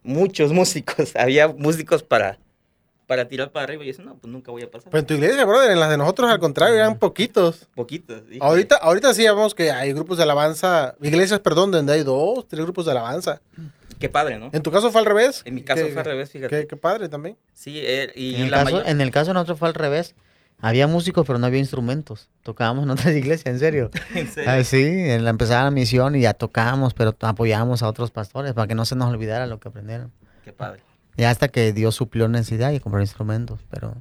[0.04, 1.16] Muchos músicos.
[1.16, 2.40] Había músicos para,
[3.12, 3.84] para tirar para arriba.
[3.84, 4.90] Y yo decía, no, pues nunca voy a pasar.
[4.90, 7.68] Pero en tu iglesia, brother, en las de nosotros al contrario, eran poquitos.
[7.76, 8.22] Poquitos.
[8.32, 8.40] híjole.
[8.40, 12.64] Ahorita, ahorita sí vemos que hay grupos de alabanza, iglesias, perdón, donde hay dos, tres
[12.64, 13.42] grupos de alabanza.
[14.00, 14.50] Qué padre, ¿no?
[14.54, 15.42] En tu caso fue al revés.
[15.44, 16.62] En mi caso fue al revés, fíjate.
[16.62, 17.36] Qué, qué padre también.
[17.54, 19.74] Sí, eh, y En el, la caso, mayor- en el caso de nosotros fue al
[19.74, 20.16] revés.
[20.62, 22.30] Había músicos, pero no había instrumentos.
[22.44, 23.92] Tocábamos en otras iglesias, en serio.
[24.16, 24.50] en serio.
[24.50, 28.54] Ah, sí, en la empezada la misión y ya tocábamos, pero apoyábamos a otros pastores
[28.54, 30.14] para que no se nos olvidara lo que aprendieron.
[30.46, 30.82] Qué padre.
[31.18, 33.96] Ya hasta que Dios suplió necesidad y compró instrumentos, pero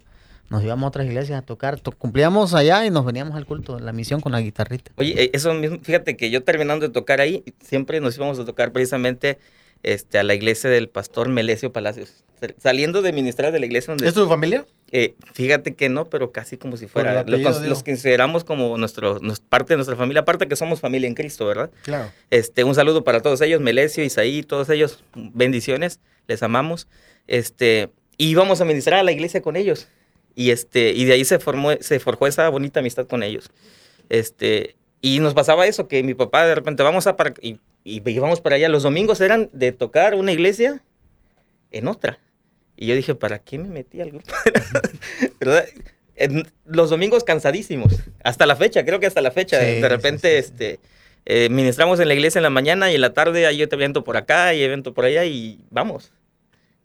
[0.48, 1.78] nos íbamos a otras iglesias a tocar.
[1.80, 4.92] To- cumplíamos allá y nos veníamos al culto, la misión con la guitarrita.
[4.96, 8.44] Oye, eh, eso mismo, fíjate que yo terminando de tocar ahí, siempre nos íbamos a
[8.44, 9.38] tocar precisamente
[9.82, 12.24] este, a la iglesia del pastor Melesio Palacios.
[12.40, 14.08] Sal- Saliendo de ministrar de la iglesia donde...
[14.08, 14.66] ¿Es tu familia?
[14.92, 17.20] eh, fíjate que no, pero casi como si fuera...
[17.20, 21.06] apellido, Los, los consideramos como nuestro, nos- parte de nuestra familia, aparte que somos familia
[21.06, 21.70] en Cristo, ¿verdad?
[21.82, 22.10] Claro.
[22.30, 26.88] Este, un saludo para todos ellos, Melesio, Isaí, todos ellos, bendiciones, les amamos.
[27.28, 29.86] Este, y íbamos a ministrar a la iglesia con ellos.
[30.34, 33.50] Y este, y de ahí se formó, se forjó esa bonita amistad con ellos.
[34.08, 38.02] Este, y nos pasaba eso, que mi papá de repente vamos a para, y, y
[38.10, 38.68] íbamos para allá.
[38.68, 40.82] Los domingos eran de tocar una iglesia
[41.70, 42.18] en otra.
[42.80, 44.32] Y yo dije, ¿para qué me metí al grupo?
[45.38, 45.66] ¿Verdad?
[46.64, 47.92] Los domingos cansadísimos.
[48.24, 49.60] Hasta la fecha, creo que hasta la fecha.
[49.60, 50.52] Sí, de repente, sí, sí.
[50.52, 50.80] este
[51.26, 54.02] eh, ministramos en la iglesia en la mañana y en la tarde hay otro evento
[54.02, 56.10] por acá y evento por allá y vamos.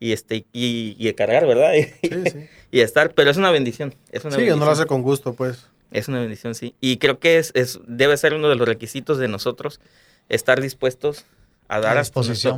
[0.02, 1.72] Y, este, y, y cargar, ¿verdad?
[2.04, 2.48] Sí, sí.
[2.72, 3.96] y estar, pero es una bendición.
[4.12, 4.60] Es una Sí, bendición.
[4.60, 5.68] no lo hace con gusto, pues.
[5.92, 6.76] Es una bendición, sí.
[6.82, 9.80] Y creo que es, es, debe ser uno de los requisitos de nosotros,
[10.28, 11.26] estar dispuestos
[11.70, 12.04] a dar A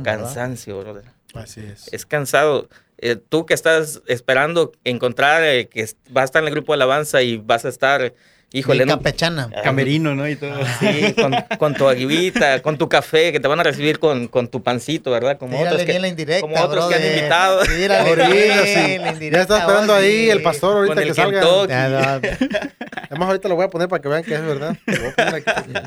[0.02, 1.04] cansancio, brother.
[1.34, 1.88] Así es.
[1.92, 2.68] Es cansado.
[2.98, 6.76] Eh, tú que estás esperando encontrar eh, que vas a estar en el grupo de
[6.76, 8.14] alabanza y vas a estar,
[8.52, 9.48] híjole, un- campechana.
[9.56, 10.28] Ah, Camerino, ¿no?
[10.28, 10.58] Y todo.
[10.80, 14.48] Sí, con, con tu aguivita, con tu café, que te van a recibir con, con
[14.48, 15.38] tu pancito, ¿verdad?
[15.38, 17.62] Como Tírale otros que, la indirecta, como otros que han invitado.
[17.64, 19.28] Tírale bien sí.
[19.30, 21.40] Ya está esperando ahí el pastor ahorita Con el que salga.
[21.40, 21.62] No,
[23.10, 24.76] Además, ahorita lo voy a poner para que vean que es verdad.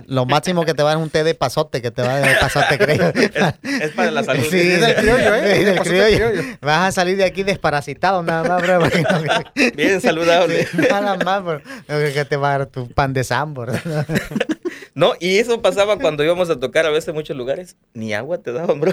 [0.08, 2.20] Lo máximo que te va a dar un té de pasote, que te va a
[2.20, 3.14] dar pasote, creo.
[3.82, 4.44] Es para la salud.
[4.50, 5.42] Sí, Es del criollo, ¿eh?
[5.44, 6.30] Sí, Es del criollo.
[6.62, 8.80] Vas a salir de aquí desparasitado nada más, bro.
[8.80, 10.68] porque no- Bien saludable.
[10.90, 11.62] Nada más, bro.
[11.88, 13.62] Lo que te va tu pan de sambo.
[13.66, 14.06] ¿verdad?
[14.94, 17.78] No, y eso pasaba cuando íbamos a tocar a veces en muchos lugares.
[17.94, 18.92] Ni agua te daban, bro.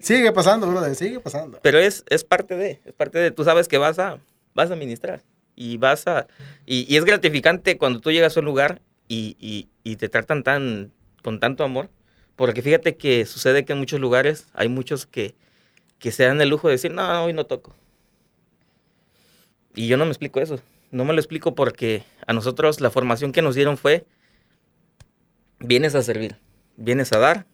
[0.00, 1.58] Sigue pasando, brother, sigue pasando.
[1.62, 4.18] Pero es, es parte de, es parte de, tú sabes que vas a,
[4.54, 5.22] vas a ministrar
[5.54, 6.26] y vas a,
[6.66, 10.42] y, y es gratificante cuando tú llegas a un lugar y, y- y te tratan
[10.42, 11.88] tan, con tanto amor,
[12.36, 15.34] porque fíjate que sucede que en muchos lugares hay muchos que,
[15.98, 17.74] que se dan el lujo de decir, no, hoy no toco.
[19.74, 20.60] Y yo no me explico eso,
[20.96, 24.06] no me lo explico porque a nosotros la formación que nos dieron fue,
[25.60, 26.36] vienes a servir,
[26.76, 27.46] vienes a dar,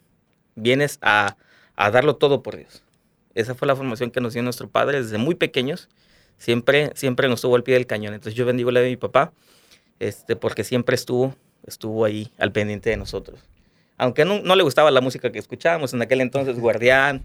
[0.55, 1.37] vienes a,
[1.75, 2.85] a darlo todo por Dios.
[3.35, 5.89] Esa fue la formación que nos dio nuestro padre desde muy pequeños.
[6.39, 8.15] Siempre, siempre nos tuvo al pie del cañón.
[8.15, 9.33] Entonces yo bendigo la de mi papá,
[9.99, 11.35] este, porque siempre estuvo,
[11.67, 13.41] estuvo ahí al pendiente de nosotros.
[13.99, 17.23] Aunque no, no le gustaba la música que escuchábamos en aquel entonces, Guardián,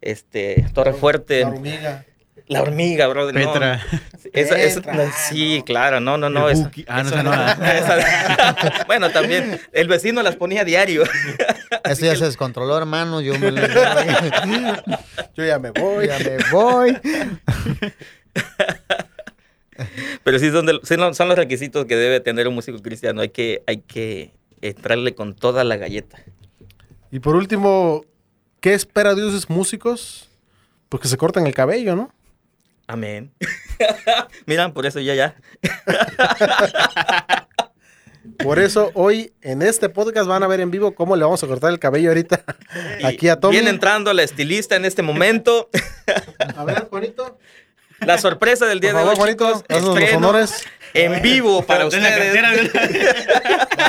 [0.00, 2.06] este, Torre Fuerte, La hormiga.
[2.46, 3.34] La Hormiga, brother.
[3.34, 3.52] no.
[3.52, 3.80] Petra.
[4.34, 6.50] Esa- esa- Petra, sí, claro, no, no, no.
[6.50, 6.70] Esa-.
[6.86, 7.32] Ah, no, esa no.
[8.86, 11.04] bueno, también el vecino las ponía a diario.
[11.84, 13.20] Eso ya se descontroló, hermano.
[13.22, 13.50] Yo me,
[15.34, 16.06] Yo ya me voy.
[16.06, 16.98] ya me voy.
[20.22, 23.20] Pero sí son, de- sí no- son los requisitos que debe tener un músico cristiano.
[23.22, 26.18] Hay que, hay que entrarle con toda la galleta.
[27.10, 28.04] Y por último,
[28.60, 30.30] ¿qué espera Dios de músicos?
[30.88, 32.12] Porque se cortan el cabello, ¿no?
[32.86, 33.32] Amén.
[34.46, 35.34] Mira, por eso ya, ya.
[38.38, 41.46] Por eso hoy en este podcast van a ver en vivo cómo le vamos a
[41.46, 42.42] cortar el cabello ahorita
[43.04, 43.56] aquí a Tommy.
[43.56, 45.68] Viene entrando la estilista en este momento.
[46.56, 47.38] A ver, Juanito.
[48.00, 50.64] La sorpresa del día Por de favor, hoy, Juanito, chicos, los honores.
[50.94, 52.70] en vivo para ustedes.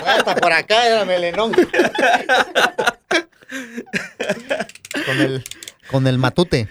[0.05, 1.53] Hasta por acá era melenón.
[5.05, 5.43] con el,
[5.89, 6.67] con el matute.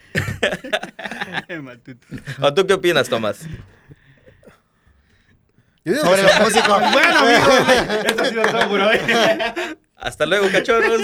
[2.40, 3.40] ¿O tú qué opinas, Tomás?
[5.84, 6.92] Yo digo Sobre los músicos.
[6.92, 8.98] Bueno, amigos, esto ha sido todo por hoy.
[9.96, 11.00] Hasta luego, cachorros.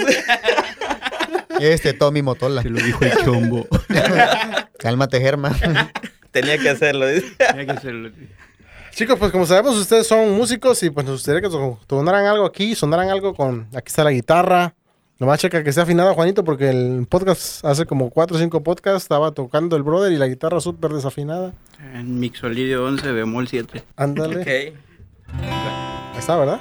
[1.59, 2.63] Este Tommy Motola.
[2.63, 3.67] Se lo dijo el chombo.
[4.79, 5.55] Cálmate, Germa.
[6.31, 7.07] Tenía que hacerlo.
[7.07, 7.35] dice.
[7.53, 8.11] Hay que hacerlo.
[8.91, 11.49] Chicos, pues como sabemos, ustedes son músicos y pues nos gustaría que
[11.87, 13.67] sonaran algo aquí, sonaran algo con...
[13.73, 14.75] Aquí está la guitarra.
[15.21, 19.03] Nomás checa que esté afinado Juanito porque el podcast, hace como 4 o 5 podcasts,
[19.03, 21.53] estaba tocando el brother y la guitarra súper desafinada.
[21.93, 23.83] En Mixolidio 11, bemol 7.
[23.97, 24.37] Ándale.
[24.41, 24.47] Ok.
[24.47, 26.59] Ahí está, ¿verdad?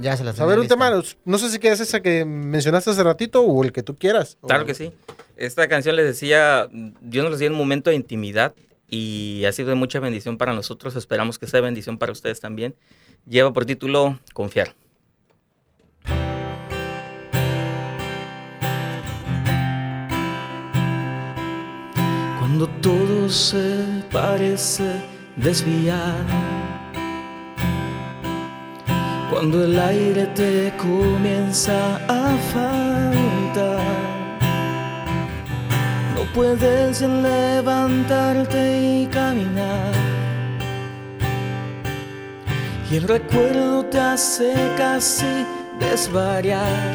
[0.00, 0.90] Ya se la A ver, un tema,
[1.24, 4.36] no sé si quieres esa que mencionaste hace ratito o el que tú quieras.
[4.44, 4.90] Claro O- que sí.
[5.36, 6.68] Esta canción les decía,
[7.00, 8.52] Dios nos dio un momento de intimidad
[8.90, 10.96] y ha sido de mucha bendición para nosotros.
[10.96, 12.74] Esperamos que sea bendición para ustedes también.
[13.28, 14.74] Lleva por título Confiar.
[22.58, 24.90] Cuando todo se parece
[25.36, 26.24] desviar,
[29.30, 33.80] cuando el aire te comienza a faltar,
[36.16, 39.92] no puedes levantarte y caminar.
[42.90, 45.46] Y el recuerdo te hace casi
[45.78, 46.92] desvariar.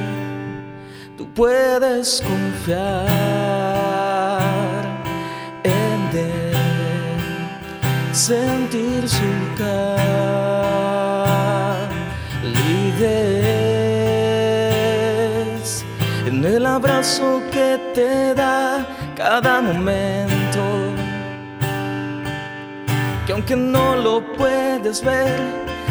[1.16, 3.32] Tú puedes confiar
[8.14, 9.18] sentir su
[9.57, 10.14] calidez,
[16.28, 18.86] en el abrazo que te da
[19.16, 20.34] cada momento
[23.26, 25.39] que aunque no lo puedes ver,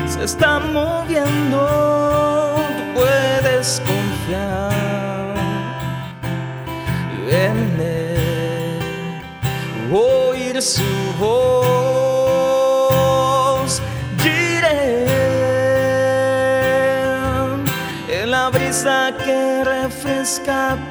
[0.06, 2.56] se está moviendo.
[2.76, 5.34] Tú puedes confiar
[7.30, 8.82] en él,
[9.92, 10.82] oír su
[11.18, 11.71] voz.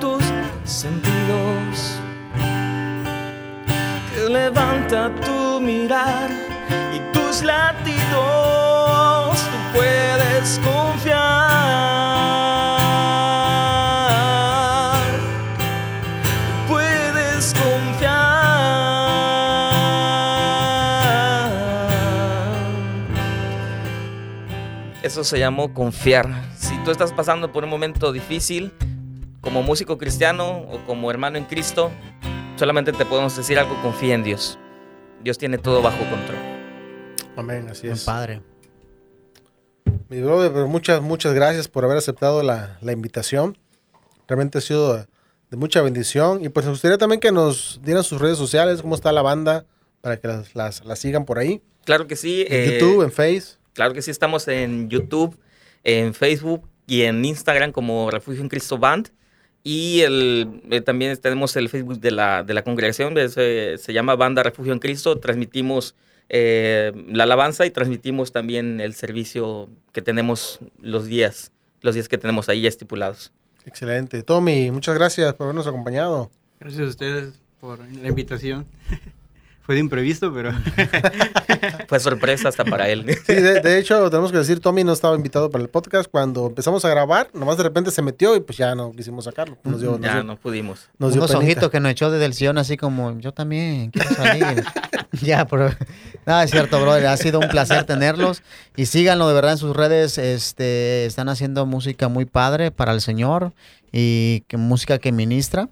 [0.01, 0.21] Tus
[0.65, 1.97] sentidos,
[4.13, 6.29] que levanta tu mirar
[6.93, 8.01] y tus latidos,
[9.37, 11.21] tú puedes confiar,
[16.67, 18.11] puedes confiar.
[25.01, 26.27] Eso se llamó confiar.
[26.57, 28.73] Si tú estás pasando por un momento difícil,
[29.51, 31.91] como músico cristiano o como hermano en Cristo,
[32.55, 34.57] solamente te podemos decir algo, confía en Dios.
[35.23, 36.37] Dios tiene todo bajo control.
[37.35, 38.05] Amén, así Buen es.
[38.05, 38.41] padre.
[40.07, 43.57] Mi brother, pero muchas, muchas gracias por haber aceptado la, la invitación.
[44.25, 44.95] Realmente ha sido
[45.49, 46.43] de mucha bendición.
[46.45, 49.65] Y pues me gustaría también que nos dieran sus redes sociales, cómo está la banda,
[49.99, 51.61] para que las, las- las sigan por ahí.
[51.83, 52.45] Claro que sí.
[52.47, 53.57] En eh, YouTube, en Face.
[53.73, 55.37] Claro que sí, estamos en YouTube,
[55.83, 59.09] en Facebook y en Instagram como Refugio en Cristo Band.
[59.63, 63.93] Y el, eh, también tenemos el Facebook de la, de la congregación, es, eh, se
[63.93, 65.19] llama Banda Refugio en Cristo.
[65.19, 65.95] Transmitimos
[66.29, 71.51] eh, la alabanza y transmitimos también el servicio que tenemos los días,
[71.81, 73.31] los días que tenemos ahí ya estipulados.
[73.65, 74.23] Excelente.
[74.23, 76.31] Tommy, muchas gracias por habernos acompañado.
[76.59, 78.65] Gracias a ustedes por la invitación.
[79.63, 80.51] Fue de imprevisto, pero
[81.87, 83.05] Fue sorpresa hasta para él.
[83.25, 86.09] Sí, de, de hecho, tenemos que decir, Tommy no estaba invitado para el podcast.
[86.09, 89.57] Cuando empezamos a grabar, nomás de repente se metió y pues ya no quisimos sacarlo.
[89.63, 90.89] Nos dio, nos ya dio- no pudimos.
[90.97, 91.45] nos dio Unos penita.
[91.51, 94.63] ojitos que nos echó desde el sillón así como, yo también quiero salir.
[95.21, 95.69] ya, pero...
[96.25, 97.07] No, es cierto, brother.
[97.07, 98.41] Ha sido un placer tenerlos.
[98.75, 100.17] Y síganlo de verdad en sus redes.
[100.17, 103.51] Este, están haciendo música muy padre para el Señor
[103.91, 105.67] y que, música que ministra.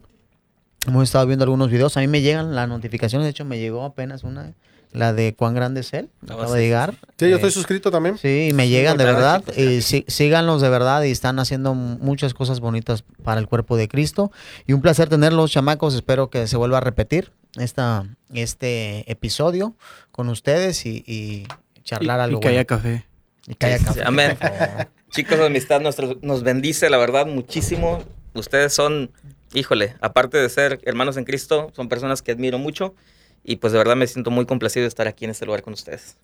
[0.90, 1.96] Hemos estado viendo algunos videos.
[1.98, 3.26] A mí me llegan las notificaciones.
[3.26, 4.54] De hecho, me llegó apenas una,
[4.92, 6.10] la de cuán grande es él.
[6.24, 6.94] Oh, acaba sí, de sí, llegar.
[7.18, 8.18] Sí, yo estoy Eh, suscrito también.
[8.18, 9.44] Sí, y me llegan de verdad.
[9.56, 9.86] Y gracias.
[9.86, 14.32] sí- síganlos de verdad y están haciendo muchas cosas bonitas para el cuerpo de Cristo.
[14.68, 15.94] Y un placer tenerlos, chamacos.
[15.94, 19.76] Espero que se vuelva a repetir esta, este episodio
[20.12, 21.48] con ustedes y, y
[21.84, 22.68] charlar y, algo y que haya bueno.
[22.68, 23.06] café.
[23.48, 24.38] Y que haya Sí, café, amén.
[25.12, 28.04] Chicos, la amistad nuestro- nos bendice, la verdad, muchísimo.
[28.36, 29.12] Ustedes son,
[29.54, 32.96] híjole, aparte de ser hermanos en Cristo, son personas que admiro mucho.
[33.44, 35.74] Y pues de verdad me siento muy complacido de estar aquí en este lugar con
[35.74, 36.18] ustedes.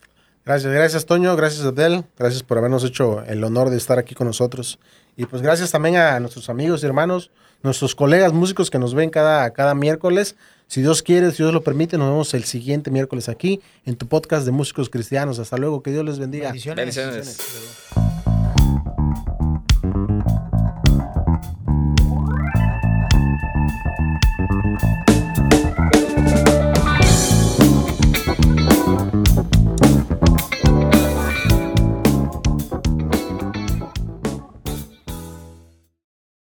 [0.45, 4.27] Gracias, gracias Toño, gracias Abdel, gracias por habernos hecho el honor de estar aquí con
[4.27, 4.77] nosotros.
[5.17, 7.31] Y pues gracias también a nuestros amigos y hermanos,
[7.63, 10.35] nuestros colegas músicos que nos ven cada, cada miércoles.
[10.67, 14.07] Si Dios quiere, si Dios lo permite, nos vemos el siguiente miércoles aquí en tu
[14.07, 15.39] podcast de músicos cristianos.
[15.39, 16.47] Hasta luego, que Dios les bendiga.
[16.47, 16.95] Bendiciones.
[16.95, 18.24] Bendiciones.